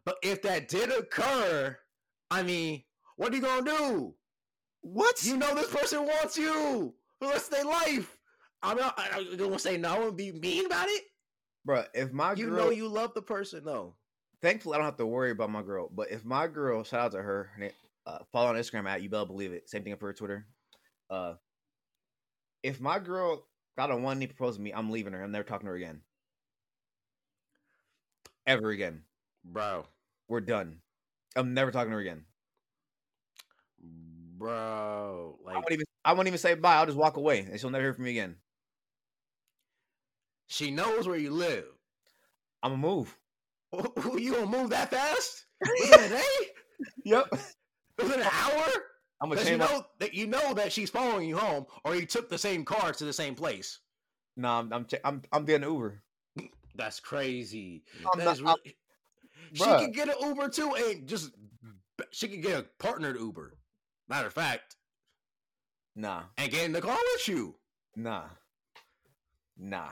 [0.06, 1.78] but if that did occur,
[2.32, 2.84] I mean,
[3.18, 4.16] what are you gonna do?
[4.84, 5.24] What?
[5.24, 8.18] You know this person wants you for the rest of their life.
[8.62, 8.94] I'm not.
[9.00, 11.04] I, gonna say no and be mean about it.
[11.66, 11.84] bro?
[11.94, 13.64] If my girl You girl, know you love the person.
[13.66, 13.96] though.
[14.42, 15.90] thankfully I don't have to worry about my girl.
[15.94, 17.50] But if my girl, shout out to her,
[18.06, 19.70] uh, follow on Instagram at you better believe it.
[19.70, 20.46] Same thing for her Twitter.
[21.10, 21.36] Uh,
[22.62, 23.46] if my girl
[23.78, 25.24] got a one knee propose to me, I'm leaving her.
[25.24, 26.02] I'm never talking to her again.
[28.46, 29.04] Ever again.
[29.46, 29.86] Bro,
[30.28, 30.80] We're done.
[31.36, 32.26] I'm never talking to her again.
[34.44, 35.86] Bro, I like won't even.
[36.04, 36.76] I won't even say bye.
[36.76, 38.36] I'll just walk away, and she'll never hear from me again.
[40.48, 41.66] she knows where you live.
[42.62, 43.18] I'm gonna move.
[44.18, 45.46] you gonna move that fast?
[45.82, 46.24] Within a day?
[47.06, 47.28] Yep.
[47.98, 48.68] Within an hour?
[49.22, 49.66] I'm gonna you my.
[49.66, 52.92] know that you know that she's following you home, or you took the same car
[52.92, 53.80] to the same place.
[54.36, 54.74] No, I'm.
[54.74, 54.88] I'm.
[55.06, 55.22] I'm.
[55.32, 56.04] I'm getting an Uber.
[56.76, 57.84] That's crazy.
[58.18, 58.76] That not- really-
[59.54, 61.32] she could get an Uber too, and just
[62.12, 63.54] she could get a partnered Uber.
[64.14, 64.76] Matter of fact,
[65.96, 66.26] Nah.
[66.38, 67.56] and get in the car with you.
[67.96, 68.26] Nah.
[69.58, 69.90] Nah.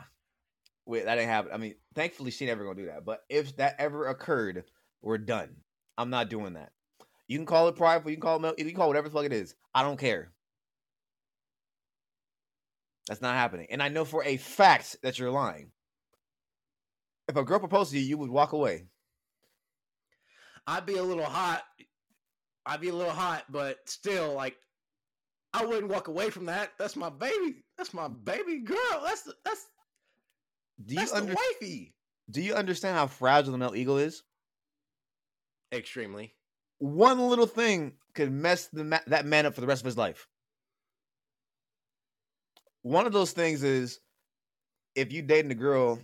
[0.86, 1.52] Wait, that ain't happen.
[1.52, 3.04] I mean, thankfully she never gonna do that.
[3.04, 4.64] But if that ever occurred,
[5.02, 5.56] We're done.
[5.98, 6.72] I'm not doing that.
[7.28, 8.12] You can call it prideful.
[8.12, 8.60] You can call it.
[8.60, 9.56] You can call it whatever the fuck it is.
[9.74, 10.32] I don't care.
[13.08, 13.66] That's not happening.
[13.72, 15.72] And I know for a fact that you're lying.
[17.28, 18.86] If a girl proposed to you, you would walk away.
[20.68, 21.64] I'd be a little hot.
[22.66, 24.56] I'd be a little hot, but still, like,
[25.54, 26.72] I wouldn't walk away from that.
[26.78, 27.64] That's my baby.
[27.78, 29.02] That's my baby girl.
[29.04, 29.66] That's the, that's
[30.86, 31.96] Do you that's under, the wifey.
[32.30, 34.24] Do you understand how fragile the male ego is?
[35.74, 36.34] Extremely.
[36.80, 39.98] One little thing could mess the ma- that man up for the rest of his
[39.98, 40.28] life.
[42.84, 44.00] One of those things is
[44.96, 46.00] if you dating a girl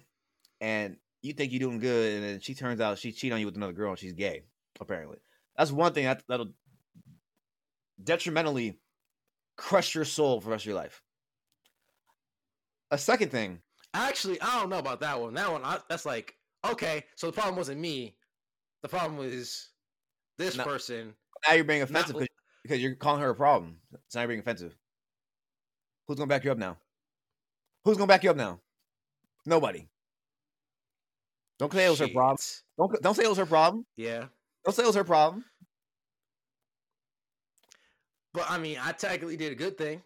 [0.61, 3.45] and you think you're doing good, and then she turns out she cheated on you
[3.45, 4.43] with another girl and she's gay.
[4.79, 5.17] Apparently,
[5.57, 6.53] that's one thing that, that'll
[8.03, 8.79] detrimentally
[9.57, 11.01] crush your soul for the rest of your life.
[12.91, 13.61] A second thing,
[13.93, 15.33] Actually, I don't know about that one.
[15.33, 16.35] That one, I, that's like
[16.69, 17.03] okay.
[17.15, 18.15] So the problem wasn't me.
[18.83, 19.69] The problem was
[20.37, 20.63] this No.
[20.63, 21.15] person.
[21.47, 22.27] now you're being offensive Not- because,
[22.63, 23.77] because you're calling her a problem.
[24.05, 24.77] It's not being offensive.
[26.07, 26.77] Who's gonna back you up now?
[27.85, 28.59] Who's gonna back you up now?
[29.45, 29.87] Nobody.
[31.57, 32.37] Don't say it was her problem.
[32.77, 33.85] Don't don't say it was her problem.
[33.95, 34.25] Yeah,
[34.67, 35.45] Don't say it was her problem.
[38.33, 40.01] but I mean, I technically did a good thing.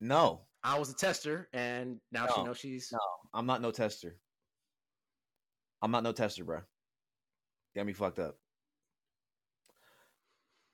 [0.00, 2.88] No, I was a tester, and now she knows she's.
[2.90, 2.98] no.
[3.32, 4.16] I'm not no tester.
[5.80, 6.62] I'm not no tester, bro.
[7.76, 8.34] Got me fucked up.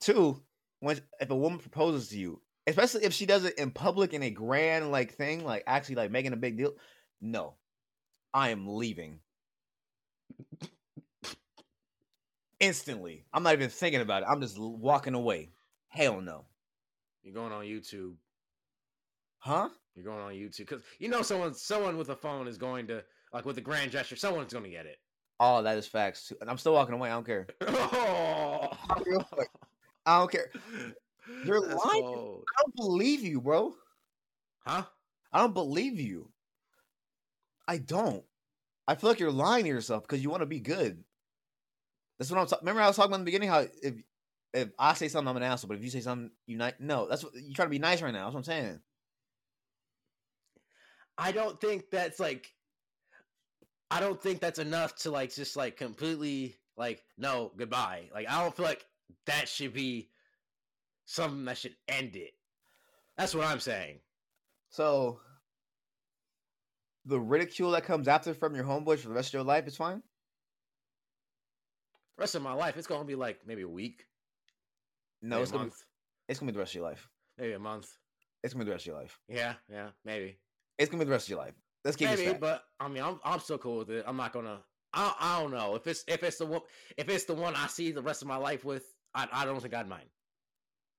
[0.01, 0.41] Two,
[0.79, 4.23] when if a woman proposes to you, especially if she does it in public in
[4.23, 6.73] a grand like thing, like actually like making a big deal,
[7.21, 7.57] no,
[8.33, 9.19] I am leaving
[12.59, 13.25] instantly.
[13.33, 14.27] I'm not even thinking about it.
[14.29, 15.51] I'm just walking away.
[15.89, 16.45] Hell no,
[17.23, 18.13] You're going on YouTube.
[19.39, 19.69] huh?
[19.95, 23.03] You're going on YouTube because you know someone someone with a phone is going to
[23.33, 24.15] like with a grand gesture.
[24.15, 24.97] Someone's going to get it.
[25.39, 26.31] Oh, that is facts.
[26.41, 27.09] And I'm still walking away.
[27.09, 27.47] I don't care.
[27.67, 28.69] Oh,
[30.05, 30.51] I don't care.
[31.45, 32.03] You're That's lying.
[32.03, 32.43] cold.
[32.57, 33.73] I don't believe you, bro.
[34.65, 34.83] huh?
[35.33, 36.29] I don't believe you.
[37.67, 38.23] I don't.
[38.87, 41.03] I feel like you're lying to yourself because you want to be good.
[42.17, 42.65] That's what I'm talking.
[42.65, 43.95] Remember, I was talking about in the beginning how if
[44.53, 46.79] if I say something, I'm an asshole, but if you say something, you not.
[46.79, 48.25] No, that's what you trying to be nice right now.
[48.25, 48.79] That's what I'm saying.
[51.17, 52.53] I don't think that's like.
[53.89, 58.09] I don't think that's enough to like just like completely like no goodbye.
[58.13, 58.85] Like I don't feel like
[59.25, 60.09] that should be
[61.05, 62.31] something that should end it.
[63.17, 63.99] That's what I'm saying.
[64.69, 65.19] So
[67.05, 69.77] the ridicule that comes after from your homeboys for the rest of your life is
[69.77, 70.03] fine.
[72.17, 74.05] Rest of my life, it's gonna be like maybe a week.
[75.21, 75.83] No, it's gonna be, month,
[76.27, 77.07] it's gonna be the rest of your life.
[77.37, 77.89] maybe a month.
[78.43, 79.19] It's gonna be the rest of your life.
[79.27, 80.39] Yeah, yeah, maybe.
[80.77, 81.53] It's gonna be the rest of your life.
[81.83, 82.39] Let's keep maybe, it.
[82.39, 84.05] but I mean, I'm I'm still cool with it.
[84.07, 84.59] I'm not gonna.
[84.93, 86.61] I I don't know if it's if it's the one
[86.97, 88.85] if it's the one I see the rest of my life with.
[89.15, 90.09] I I don't think I'd mind.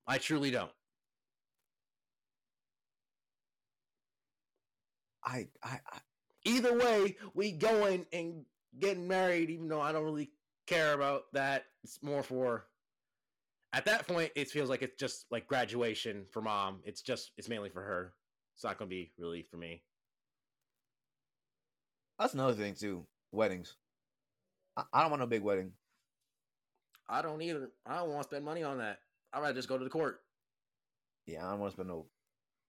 [0.06, 0.70] I truly don't.
[5.24, 5.98] I, I, I
[6.44, 8.46] Either way, we going and
[8.78, 9.50] getting married.
[9.50, 10.30] Even though I don't really
[10.68, 12.66] care about that, it's more for.
[13.72, 16.80] At that point, it feels like it's just like graduation for mom.
[16.84, 18.12] It's just it's mainly for her.
[18.54, 19.82] It's not gonna be really for me.
[22.18, 23.06] that's another thing too.
[23.32, 23.74] Weddings.
[24.76, 25.72] I, I don't want no big wedding.
[27.08, 27.70] I don't either.
[27.86, 28.98] I don't want to spend money on that.
[29.32, 30.20] I'd rather just go to the court.
[31.26, 32.06] Yeah, I don't want to spend no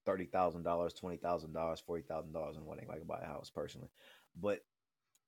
[0.05, 2.87] thirty thousand dollars, twenty thousand dollars, forty thousand dollars on a wedding.
[2.87, 3.89] Like buy a house personally,
[4.39, 4.59] but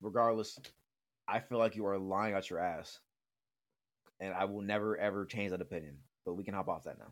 [0.02, 0.60] regardless,
[1.28, 3.00] I feel like you are lying out your ass,
[4.20, 5.98] and I will never ever change that opinion.
[6.26, 7.12] But we can hop off that now.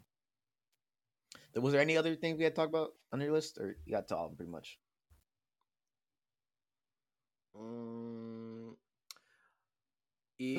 [1.54, 3.78] There- Was there any other things we had to talk about on your list, or
[3.86, 4.80] you got to all of them pretty much?
[7.56, 8.76] Mm,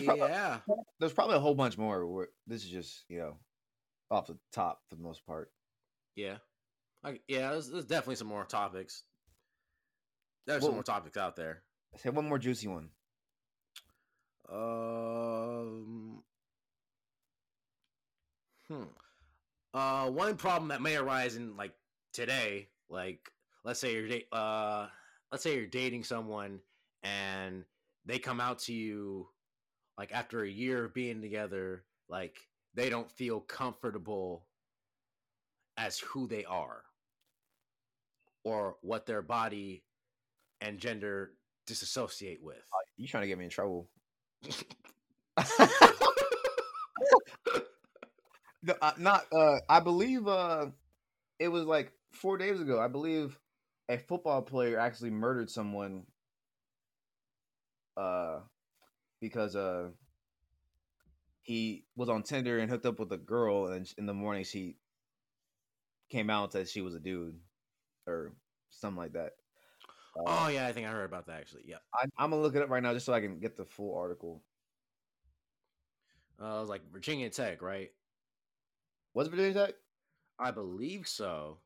[0.05, 0.61] probably- yeah.
[0.99, 2.29] There's probably a whole bunch more.
[2.47, 3.37] This is just you know
[4.11, 5.53] off the top for the most part.
[6.17, 6.39] Yeah.
[7.03, 9.05] I, yeah, there's, there's definitely some more topics.
[10.47, 11.63] There's some more topics out there.
[11.97, 12.91] Say one more juicy one.
[14.53, 16.23] Um,
[18.69, 18.83] hmm.
[19.73, 21.73] Uh, one problem that may arise in like
[22.13, 23.31] today, like
[23.65, 24.89] let's say you're da- uh,
[25.31, 26.59] let's say you're dating someone
[27.03, 27.65] and
[28.05, 29.29] they come out to you
[29.97, 34.47] like after a year of being together, like they don't feel comfortable
[35.77, 36.83] as who they are
[38.45, 39.85] or what their body
[40.61, 41.33] and gender
[41.67, 42.63] disassociate with.
[42.97, 43.89] You trying to get me in trouble?
[48.63, 49.27] No, uh, not.
[49.33, 50.27] Uh, I believe.
[50.29, 50.67] Uh,
[51.39, 52.81] it was like four days ago.
[52.81, 53.39] I believe
[53.89, 56.07] a football player actually murdered someone.
[57.97, 58.41] Uh,
[59.21, 59.91] because uh,
[61.43, 64.77] he was on Tinder and hooked up with a girl, and in the morning she
[66.11, 67.39] came out and said she was a dude
[68.07, 68.33] or
[68.71, 69.35] something like that.
[70.17, 71.63] Uh, oh yeah, I think I heard about that actually.
[71.67, 73.65] Yeah, I, am gonna look it up right now just so I can get the
[73.65, 74.43] full article.
[76.41, 77.91] Uh, it was like Virginia Tech, right?
[79.15, 79.75] Was it Virginia Tech?
[80.39, 81.59] I believe so.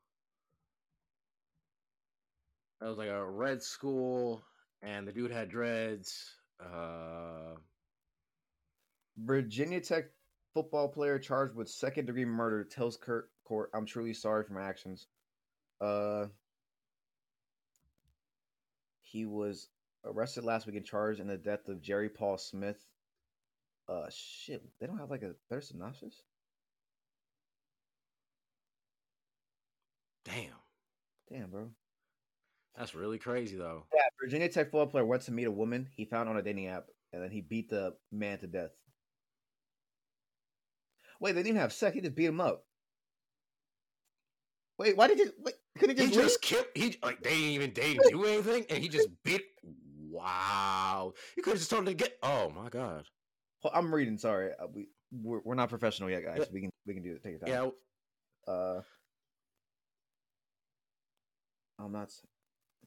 [2.83, 4.43] It was like a red school,
[4.83, 6.35] and the dude had dreads.
[6.61, 7.55] Uh,
[9.17, 10.07] Virginia Tech
[10.53, 14.63] football player charged with second degree murder tells Kurt court, "I'm truly sorry for my
[14.63, 15.07] actions."
[15.81, 16.27] Uh,
[19.15, 19.69] he was
[20.05, 22.85] arrested last week and charged in the death of Jerry Paul Smith.
[23.89, 26.21] Uh, shit, they don't have like a better synopsis.
[30.25, 30.59] Damn.
[31.31, 31.71] Damn, bro.
[32.77, 33.85] That's really crazy, though.
[33.95, 36.67] Yeah, Virginia Tech football player went to meet a woman he found on a dating
[36.67, 38.73] app, and then he beat the man to death.
[41.21, 41.95] Wait, they didn't even have sex.
[41.95, 42.65] He just beat him up.
[44.79, 45.33] Wait, why did you?
[45.39, 46.15] Wait, could he just?
[46.15, 46.67] He just killed.
[46.75, 49.43] He like they didn't even they didn't do anything, and he just bit.
[50.11, 52.19] Wow, you could have just told him to get.
[52.23, 53.07] Oh my god.
[53.63, 54.19] Well, I'm reading.
[54.19, 56.39] Sorry, uh, we we're, we're not professional yet, guys.
[56.41, 56.45] Yeah.
[56.53, 57.23] We can we can do it.
[57.23, 57.73] Take your time.
[58.49, 58.53] Yeah.
[58.53, 58.83] Uh,
[61.79, 62.13] I'm not.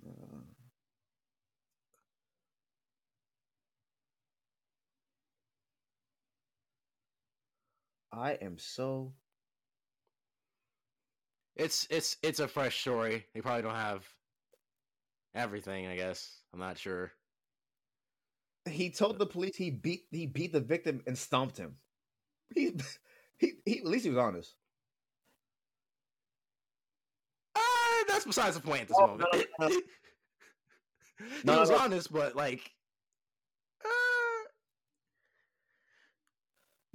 [0.05, 0.37] Uh,
[8.11, 9.13] I am so.
[11.57, 13.25] It's it's it's a fresh story.
[13.33, 14.07] They probably don't have
[15.33, 15.87] everything.
[15.87, 17.11] I guess I'm not sure.
[18.69, 21.75] He told the police he beat he beat the victim and stomped him.
[22.53, 22.75] He
[23.39, 24.53] he, he at least he was honest.
[27.55, 27.59] Uh,
[28.07, 29.29] that's besides the point at this oh, moment.
[29.59, 29.69] No, no,
[31.43, 31.53] no.
[31.53, 32.71] he was honest, but like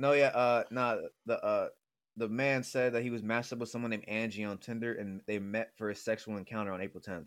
[0.03, 0.97] No, yeah, uh, nah,
[1.27, 1.69] the uh,
[2.17, 5.21] the man said that he was matched up with someone named Angie on Tinder, and
[5.27, 7.27] they met for a sexual encounter on April 10th,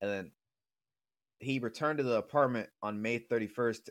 [0.00, 0.30] and then
[1.38, 3.90] he returned to the apartment on May 31st,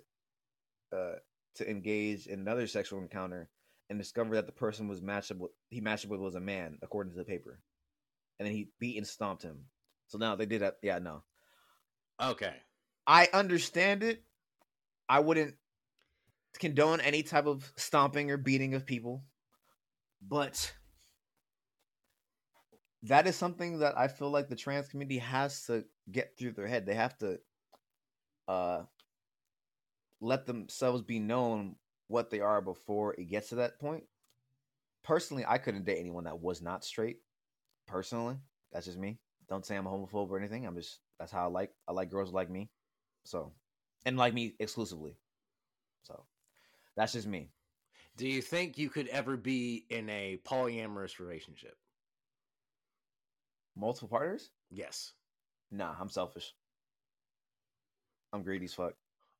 [0.93, 1.13] uh,
[1.55, 3.49] to engage in another sexual encounter,
[3.89, 6.39] and discovered that the person was matched up with he matched up with was a
[6.39, 7.59] man, according to the paper,
[8.39, 9.65] and then he beat and stomped him.
[10.07, 10.77] So now they did that.
[10.81, 11.23] Yeah, no.
[12.21, 12.53] Okay.
[13.07, 14.23] I understand it.
[15.07, 15.55] I wouldn't
[16.59, 19.23] condone any type of stomping or beating of people,
[20.27, 20.73] but
[23.03, 26.67] that is something that I feel like the trans community has to get through their
[26.67, 26.85] head.
[26.85, 27.39] They have to
[28.47, 28.83] uh
[30.21, 31.75] let themselves be known
[32.07, 34.03] what they are before it gets to that point.
[35.03, 37.17] Personally, I couldn't date anyone that was not straight.
[37.87, 38.37] Personally,
[38.71, 39.19] that's just me.
[39.47, 40.65] Don't say I'm a homophobe or anything.
[40.65, 42.69] I'm just that's how I like I like girls like me.
[43.23, 43.53] So,
[44.05, 45.17] and like me exclusively.
[46.03, 46.23] So,
[46.95, 47.51] that's just me.
[48.17, 51.75] Do you think you could ever be in a polyamorous relationship?
[53.75, 54.51] Multiple partners?
[54.71, 55.13] Yes.
[55.71, 56.53] Nah, I'm selfish.
[58.31, 58.93] I'm greedy as fuck.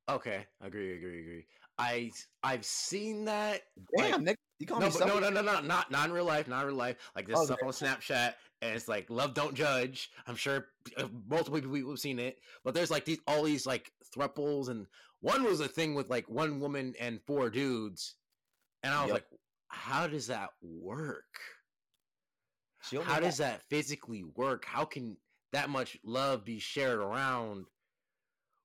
[0.09, 1.45] Okay, agree, agree, agree.
[1.77, 2.11] I
[2.43, 3.61] I've seen that.
[3.97, 5.13] Damn, like, Nick, you call no, me selfish?
[5.13, 6.97] no, no, no, no, not not in real life, not in real life.
[7.15, 10.11] Like this oh, stuff on Snapchat, and it's like love, don't judge.
[10.27, 10.67] I'm sure
[10.97, 14.85] uh, multiple people have seen it, but there's like these all these like thruples and
[15.21, 18.15] one was a thing with like one woman and four dudes,
[18.85, 19.13] and I was yep.
[19.15, 19.25] like,
[19.69, 21.23] how does that work?
[23.03, 24.63] How does that physically work?
[24.63, 25.17] How can
[25.53, 27.65] that much love be shared around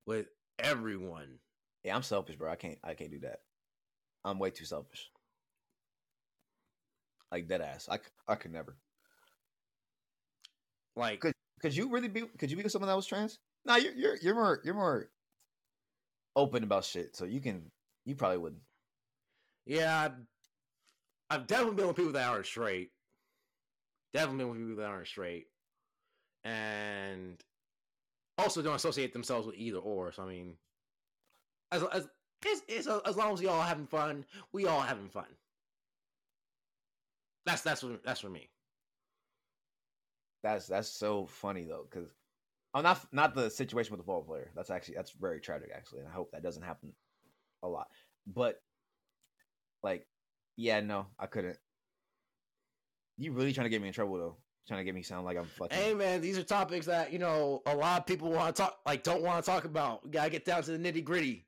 [0.07, 0.27] with
[0.59, 1.39] everyone?
[1.85, 2.53] Yeah, I'm selfish, bro.
[2.53, 2.77] I can't.
[2.85, 3.39] I can't do that.
[4.23, 5.11] I'm way too selfish.
[7.33, 7.89] Like dead ass.
[7.91, 7.99] I,
[8.29, 8.77] I could never.
[10.97, 12.25] Like, could could you really be?
[12.39, 13.39] Could you be with someone that was trans?
[13.65, 15.09] No, you're you're you're more you're more
[16.37, 17.71] open about shit, so you can
[18.05, 18.61] you probably wouldn't.
[19.71, 20.09] Yeah,
[21.31, 22.91] I've, definitely been with people that aren't straight.
[24.13, 25.47] Definitely been with people that aren't straight,
[26.43, 27.41] and
[28.37, 30.11] also don't associate themselves with either or.
[30.11, 30.55] So I mean,
[31.71, 32.09] as as
[32.45, 35.37] it's, it's, as long as we all having fun, we all having fun.
[37.47, 38.51] That's that's what that's for me.
[40.43, 42.09] That's that's so funny though, because
[42.75, 44.51] Oh, not not the situation with the football player.
[44.57, 46.93] That's actually that's very tragic, actually, and I hope that doesn't happen
[47.63, 47.87] a lot.
[48.27, 48.61] But
[49.83, 50.07] like,
[50.57, 51.59] yeah, no, I couldn't.
[53.19, 54.37] You really trying to get me in trouble though?
[54.67, 55.77] Trying to get me sound like I'm fucking.
[55.77, 58.79] Hey man, these are topics that you know a lot of people want to talk,
[58.87, 60.05] like don't want to talk about.
[60.05, 61.47] We gotta get down to the nitty gritty.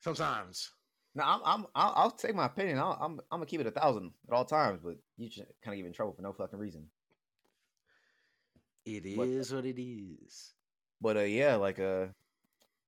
[0.00, 0.70] Sometimes.
[1.14, 2.78] No, I'm, I'm I'll, I'll take my opinion.
[2.78, 5.46] i am I'm I'm gonna keep it a thousand at all times, but you just
[5.64, 6.86] kind of get in trouble for no fucking reason.
[8.84, 9.16] It is
[9.50, 10.52] but, what it is.
[11.00, 12.06] But uh, yeah, like uh,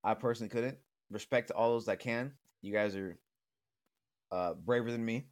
[0.05, 0.77] I personally couldn't.
[1.11, 2.33] Respect all those that can.
[2.63, 3.17] You guys are
[4.33, 5.27] uh, braver than me.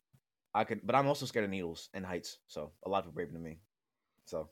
[0.54, 2.38] I could, but I'm also scared of needles and heights.
[2.46, 3.58] So a lot of people braver than me.
[4.24, 4.50] So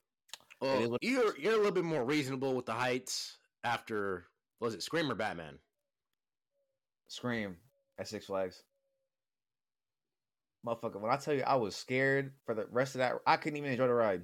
[0.61, 4.27] Well, you're you're a little bit more reasonable with the heights after
[4.61, 5.59] was it Scream or Batman?
[7.09, 7.57] Scream
[7.99, 8.63] at Six Flags.
[10.67, 13.57] Motherfucker, when I tell you I was scared for the rest of that, I couldn't
[13.57, 14.23] even enjoy the ride.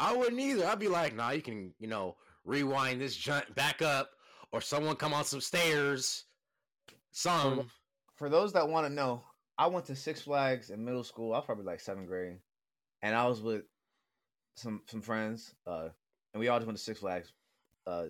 [0.00, 0.66] I wouldn't either.
[0.66, 4.10] I'd be like, nah, you can, you know, rewind this jump back up,
[4.50, 6.24] or someone come on some stairs.
[7.12, 7.70] Some
[8.16, 9.22] For those that want to know,
[9.58, 11.32] I went to Six Flags in middle school.
[11.32, 12.38] I was probably like seventh grade,
[13.02, 13.62] and I was with
[14.56, 15.88] some some friends, uh,
[16.32, 17.32] and we all just went to Six Flags.
[17.86, 18.06] Uh,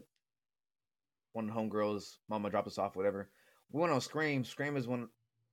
[1.32, 3.30] one of the homegirls, mama dropped us off, whatever.
[3.70, 4.44] We went on Scream.
[4.44, 5.08] Scream is one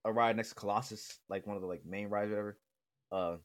[0.05, 2.57] a ride next to Colossus, like one of the like main rides, whatever.
[3.11, 3.35] Uh,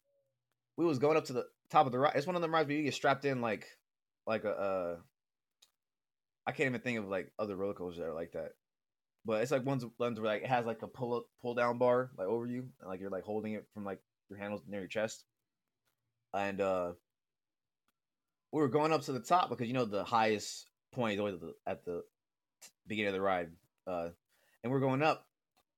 [0.77, 2.15] we was going up to the top of the ride.
[2.17, 3.67] It's one of them rides where you get strapped in like
[4.27, 4.51] like a.
[4.51, 4.97] Uh,
[6.47, 8.53] I can't even think of like other roller coasters that are like that.
[9.25, 11.79] But it's like ones ones where like it has like a pull up pull down
[11.79, 14.81] bar like over you, and like you're like holding it from like your handles near
[14.81, 15.25] your chest.
[16.35, 16.93] And uh
[18.53, 21.35] we were going up to the top because you know the highest point is always
[21.35, 22.03] at the, at the
[22.87, 23.51] beginning of the ride.
[23.87, 24.09] Uh
[24.63, 25.27] and we're going up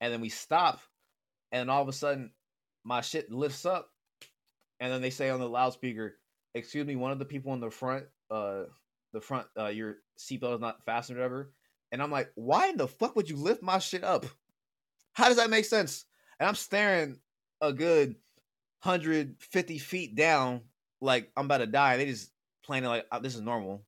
[0.00, 0.80] and then we stop
[1.52, 2.32] and all of a sudden
[2.84, 3.90] my shit lifts up
[4.80, 6.16] and then they say on the loudspeaker,
[6.54, 8.64] excuse me, one of the people in the front, uh
[9.12, 11.52] the front uh your seatbelt is not fastened or whatever.
[11.92, 14.26] And I'm like, why in the fuck would you lift my shit up?
[15.12, 16.04] How does that make sense?
[16.38, 17.18] And I'm staring
[17.60, 18.16] a good
[18.82, 20.60] 150 feet down,
[21.00, 21.96] like I'm about to die.
[21.96, 22.30] They just
[22.64, 23.84] playing it like "Oh, this is normal.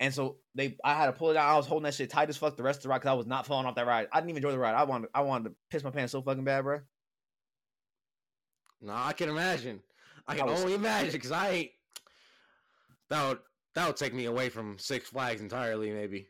[0.00, 1.48] And so they, I had to pull it out.
[1.52, 3.14] I was holding that shit tight as fuck the rest of the ride because I
[3.14, 4.08] was not falling off that ride.
[4.12, 4.74] I didn't even enjoy the ride.
[4.74, 6.80] I wanted, I wanted to piss my pants so fucking bad, bro.
[8.80, 9.80] no, I can imagine.
[10.26, 11.70] I I can was- only imagine because I ain't.
[13.10, 13.38] That would
[13.74, 16.26] that would take me away from Six Flags entirely, maybe.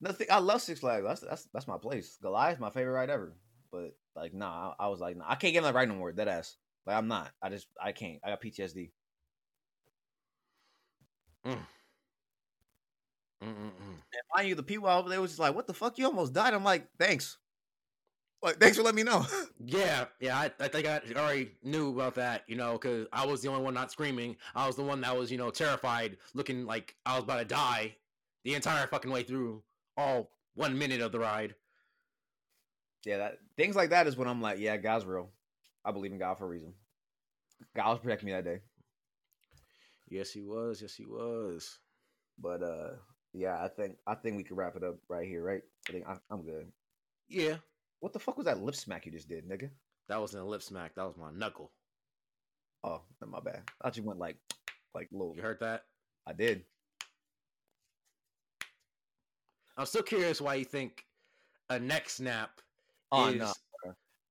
[0.00, 0.28] Nothing.
[0.30, 1.04] I love Six Flags.
[1.04, 2.18] That's that's that's my place.
[2.22, 3.34] Goliath's my favorite ride ever.
[3.72, 5.94] But like, nah, I, I was like, nah, I can't get on that ride no
[5.96, 6.12] more.
[6.12, 6.56] Dead ass.
[6.86, 7.30] Like, I'm not.
[7.42, 8.20] I just, I can't.
[8.24, 8.92] I got PTSD.
[11.44, 11.58] Mm.
[13.42, 13.70] Mm-mm-mm.
[13.80, 15.98] And mind you, the people over there was just like, "What the fuck?
[15.98, 17.38] You almost died." I'm like, "Thanks,
[18.42, 19.24] like, thanks for letting me know."
[19.60, 23.42] Yeah, yeah, I, I think I already knew about that, you know, because I was
[23.42, 24.36] the only one not screaming.
[24.54, 27.44] I was the one that was, you know, terrified, looking like I was about to
[27.44, 27.96] die
[28.44, 29.64] the entire fucking way through,
[29.98, 31.54] all one minute of the ride.
[33.04, 35.30] yeah, that things like that is when I'm like, "Yeah, God's real.
[35.84, 36.72] I believe in God for a reason.
[37.76, 38.60] God was protecting me that day."
[40.08, 40.80] Yes, he was.
[40.80, 41.78] Yes, he was.
[42.38, 42.90] But uh,
[43.34, 45.62] yeah, I think I think we can wrap it up right here, right?
[45.88, 46.72] I think I, I'm good.
[47.28, 47.56] Yeah,
[48.00, 49.70] What the fuck was that lip smack you just did, nigga?
[50.08, 50.94] that wasn't a lip smack.
[50.94, 51.72] That was my knuckle.
[52.82, 53.62] Oh, my bad.
[53.80, 54.38] I thought you went like,
[54.94, 55.34] like little.
[55.36, 55.84] You heard that?
[56.26, 56.64] I did.
[59.78, 61.04] I'm still curious why you think
[61.70, 62.60] a neck snap
[63.10, 63.40] Oh is.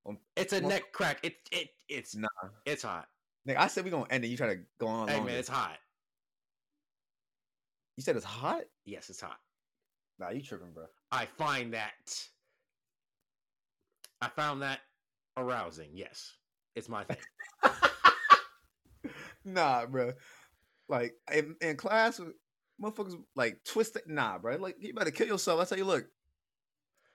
[0.06, 1.20] Um, It's a well- neck crack.
[1.24, 2.28] It it it's nah.
[2.66, 3.08] it's hot.
[3.48, 4.28] Nigga, I said we gonna end it.
[4.28, 5.08] You try to go on.
[5.08, 5.32] Hey longer.
[5.32, 5.78] man, it's hot.
[7.96, 8.64] You said it's hot.
[8.86, 9.40] Yes, it's hot.
[10.20, 10.86] Nah, you tripping, bro.
[11.12, 12.28] I find that
[14.22, 14.80] I found that
[15.38, 15.90] arousing.
[15.94, 16.34] Yes,
[16.76, 17.18] it's my thing.
[19.46, 20.14] nah, bro.
[20.90, 22.20] Like in, in class,
[22.82, 24.04] motherfuckers like twisted.
[24.08, 24.56] Nah, bro.
[24.58, 25.60] Like you better kill yourself.
[25.60, 26.06] That's how you look.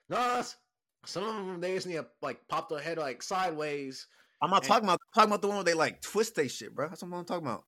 [0.09, 0.57] no, that's-
[1.05, 4.07] some of them they just need to like pop their head like sideways.
[4.41, 6.75] I'm not And- talking about talking about the one where they like twist they shit,
[6.75, 6.89] bro.
[6.89, 7.65] That's what I'm talking about.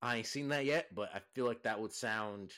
[0.00, 2.52] I ain't seen that yet, but I feel like that would sound.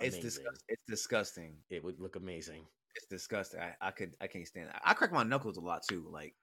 [0.00, 0.66] It's disgusting.
[0.68, 1.56] It's disgusting.
[1.70, 2.64] It would look amazing.
[2.96, 3.60] It's disgusting.
[3.60, 4.82] I, I could I can't stand that.
[4.84, 6.08] I crack my knuckles a lot too.
[6.10, 6.34] Like,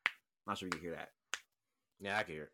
[0.48, 1.10] not sure you can hear that.
[2.00, 2.44] Yeah, I can hear.
[2.44, 2.52] It.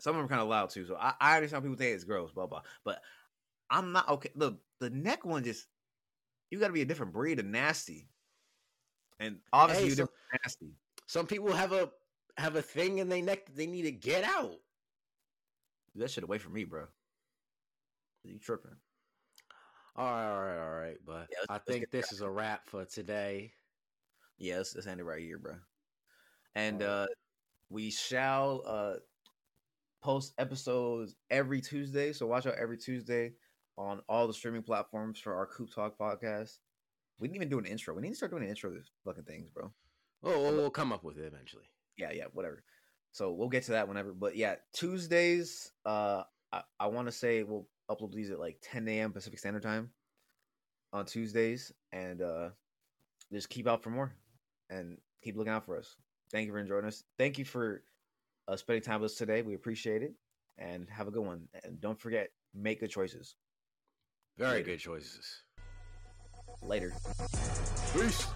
[0.00, 0.86] Some of them are kind of loud too.
[0.86, 2.62] So I, I understand people think it's gross, blah blah.
[2.84, 3.00] But
[3.70, 4.30] I'm not okay.
[4.34, 5.66] Look, the neck one just
[6.50, 8.08] you got to be a different breed of nasty,
[9.18, 10.08] and obviously Hey, you're
[10.44, 10.74] nasty.
[11.06, 11.90] Some people have a
[12.36, 14.56] have a thing in their neck that they need to get out.
[15.96, 16.86] That shit away from me, bro.
[18.24, 18.76] You tripping?
[19.96, 20.96] All right, all right, all right.
[21.04, 23.52] But Yeah, I think this is a wrap for today.
[24.38, 25.54] Yeah, let's, let's end it right here, bro.
[26.54, 27.06] And uh
[27.68, 28.94] we shall uh
[30.02, 32.12] post episodes every Tuesday.
[32.12, 33.32] So watch out every Tuesday
[33.76, 36.58] on all the streaming platforms for our Coop Talk podcast.
[37.18, 37.94] We didn't even do an intro.
[37.94, 39.70] We need to start doing an intro to these fucking things, bro.
[40.22, 41.64] Oh, we'll, we'll come up with it eventually.
[41.96, 42.62] Yeah, yeah, whatever.
[43.12, 44.12] So we'll get to that whenever.
[44.12, 46.22] But yeah, Tuesdays, uh
[46.52, 49.12] I, I wanna say we'll upload these at like 10 a.m.
[49.12, 49.90] Pacific Standard Time
[50.92, 52.50] on Tuesdays and uh
[53.32, 54.12] just keep out for more
[54.70, 55.96] and keep looking out for us.
[56.30, 57.04] Thank you for enjoying us.
[57.18, 57.82] Thank you for
[58.50, 59.42] uh, spending time with us today.
[59.42, 60.12] We appreciate it
[60.58, 61.48] and have a good one.
[61.64, 63.36] And don't forget, make good choices.
[64.38, 64.64] Very Later.
[64.64, 65.42] good choices.
[66.62, 66.92] Later.
[67.92, 68.26] Peace.